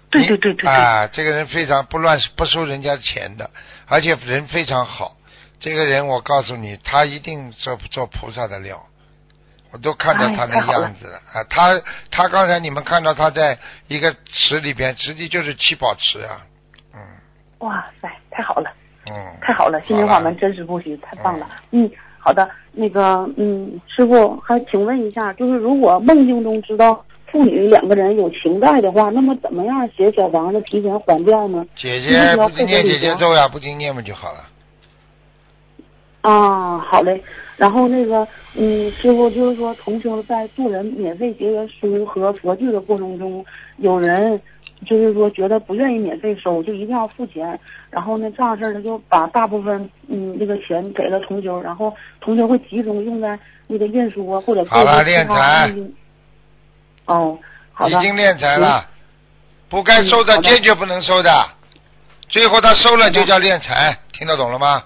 [0.10, 3.50] 对对对对对，啊，这个人非常不乱不收人家钱的，
[3.88, 5.17] 而且人非常好。
[5.60, 8.84] 这个人我告诉你，他一定做做菩萨的料。
[9.70, 11.44] 我都看到他那样子了啊！
[11.50, 11.78] 他
[12.10, 16.40] 他刚才你们看到他在一个池里边，实际就是七宝池啊，
[16.96, 17.00] 嗯
[17.60, 18.72] 哇塞，太好了，
[19.12, 21.46] 嗯，太好了，心灵法门真实不虚，太棒了。
[21.72, 31.66] 嗯，好的，那个，嗯，师傅还请问一下，就是如果梦境中知道父女两个人有情债的话，那么怎么样写小房子提前还掉呢？
[31.76, 34.46] 姐姐不是念姐姐咒呀，不停念不就好了。
[36.22, 37.24] 啊，好嘞。
[37.56, 43.44] 然后那个，嗯，师傅就是说，同修在助人免费结缘书和佛具的过程中，
[43.78, 44.40] 有人
[44.86, 47.60] 就是说觉得不愿意免费收，就一定要付钱。
[47.90, 51.92] 然后呢，这样事儿他就把大部分嗯那个钱给了同修，然后
[52.22, 55.74] 同修会集中用在那个印书啊或者好了购置其他敛财
[57.06, 57.38] 哦，
[57.74, 57.98] 好的。
[57.98, 58.86] 已经练财了，
[59.70, 61.32] 不该收的坚决不能收的，
[62.28, 64.84] 最后他收了就叫练财，听得懂了吗？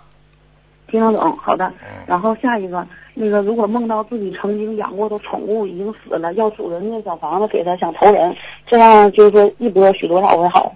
[0.91, 1.65] 听得懂，好的。
[1.65, 8.35] 嗯然后下一个，那个如果梦到自己曾经养过的宠物已经死了，要主人念小房子给他，想投人，
[8.67, 10.75] 这样就是说一波许多少为好？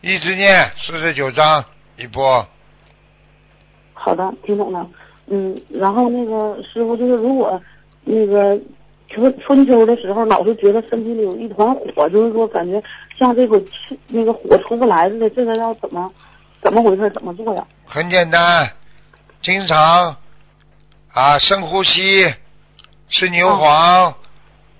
[0.00, 1.62] 一直念四十九章
[1.98, 2.42] 一波，
[3.92, 4.88] 好的，听懂了。
[5.26, 7.60] 嗯，然后那个师傅就是如果
[8.04, 8.58] 那个
[9.08, 12.82] 春春秋的时候，老是觉得身体里有一团火，就是说感觉
[13.18, 16.10] 像这个气那个火出不来似的，这个要怎么
[16.62, 17.10] 怎么回事？
[17.10, 17.66] 怎么做呀？
[17.84, 18.66] 很简单，
[19.42, 20.16] 经常
[21.12, 22.34] 啊深呼吸，
[23.08, 24.14] 吃牛黄，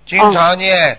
[0.06, 0.98] 经常念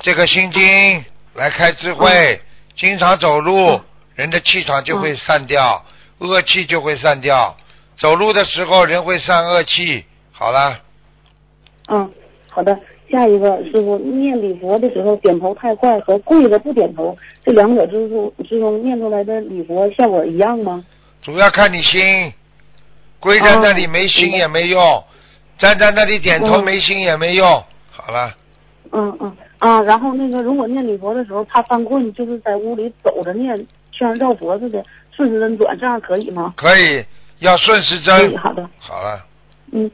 [0.00, 1.04] 这个心经
[1.34, 2.40] 来开智慧，
[2.74, 3.80] 经常走路，
[4.14, 5.84] 人的气场就会散掉，
[6.18, 7.56] 恶气就会散掉。
[7.98, 10.04] 走路的时候人会散恶气。
[10.32, 10.80] 好了，
[11.88, 12.10] 嗯，
[12.48, 12.78] 好的。
[13.10, 20.82] 下一个师傅念礼佛的时候点头太快和跪着不点头，这两者之中之中念出来的礼佛效果一样吗？
[21.20, 22.32] 主要看你心，
[23.22, 24.82] 跪在那里没心也没用，
[25.56, 27.46] 站在那里点头嗯没心也没用。
[27.92, 28.34] 好了，
[28.90, 36.52] 嗯嗯啊，然后那个如果念礼佛的时候怕犯困，就是在屋里走着念，像绕脖子的顺时针转，这样可以吗？
[36.56, 37.04] 可以
[37.38, 38.36] 要顺时可针以，。
[38.36, 38.68] 好的。
[38.80, 39.24] 好了，
[39.70, 39.88] 嗯，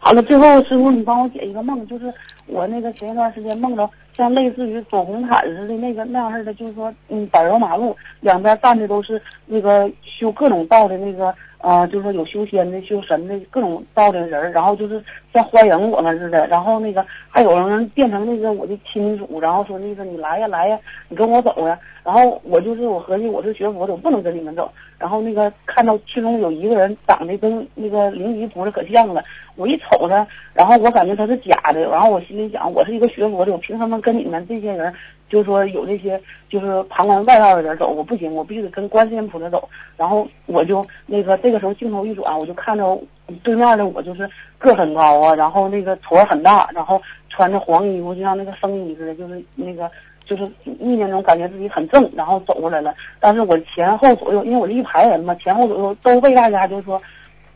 [0.00, 2.12] 好了，最后师傅你帮我解一个梦，就是
[2.46, 11.32] 我那个前一段时间梦着像类似于走红毯似的那个那样式的，就是说嗯柏油马路两边站的都是那个修各种道的那个
[11.62, 15.02] 呃，就是说有修仙的、修神的各种道的人，然后就是
[15.32, 20.78] 像欢迎我们似的，然后那个还有人变成那个我的亲属，然后说那个你来呀来呀，
[21.08, 29.22] 你跟我走呀，然后我就是我合计我是学佛的，我不能跟你们走，然后那个看到其中有一个人长得跟那个灵吉菩萨可像了，
[29.54, 34.92] 我一瞅他，然后我感觉他是假的，然后我心里想，我是一个学佛的，我凭什么跟你们这些人，
[35.32, 37.88] 就是说有这些就是旁观外道的人走？
[37.88, 39.66] 我不行，我必须得跟观世音菩萨走。
[39.96, 43.02] 然后我就那个这个时候镜头一转，我就看着
[43.42, 44.28] 对面的我就是
[44.58, 47.00] 个很高啊，然后那个坨很大，然后
[47.30, 49.90] 穿着黄衣服，就像那个僧衣似的，就是那个
[50.26, 52.94] 就是意念中感觉自己很正，然后走过来了。
[53.18, 57.00] 但是我前后左右，因为我是一排人嘛，前后左右都被大家就是说，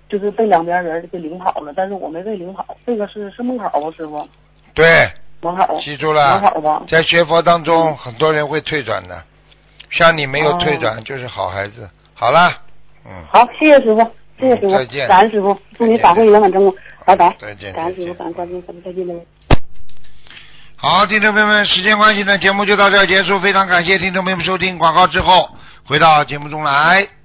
[0.08, 2.64] 就是被两边人给领跑了，但是我没被领跑。
[2.86, 4.26] 这个是是梦考吧，师傅？
[4.74, 5.06] 对，
[5.82, 6.84] 记住了。
[6.88, 9.22] 在学佛当中，很多人会退转的，
[9.90, 11.88] 像你没有退转就是好孩子。
[12.14, 12.52] 好了，
[13.04, 14.00] 嗯，好，谢谢师傅，
[14.40, 17.36] 谢谢师傅，再见感恩师傅，祝你法会圆满成功，拜拜。
[17.38, 19.26] 再见感恩师傅，感恩咱们再见，再见。
[20.76, 23.38] 好，听众朋友们，时间关系呢，节目就到这儿结束。
[23.40, 25.48] 非常感谢听众朋友们收听广告之后
[25.84, 27.15] 回到节目中来。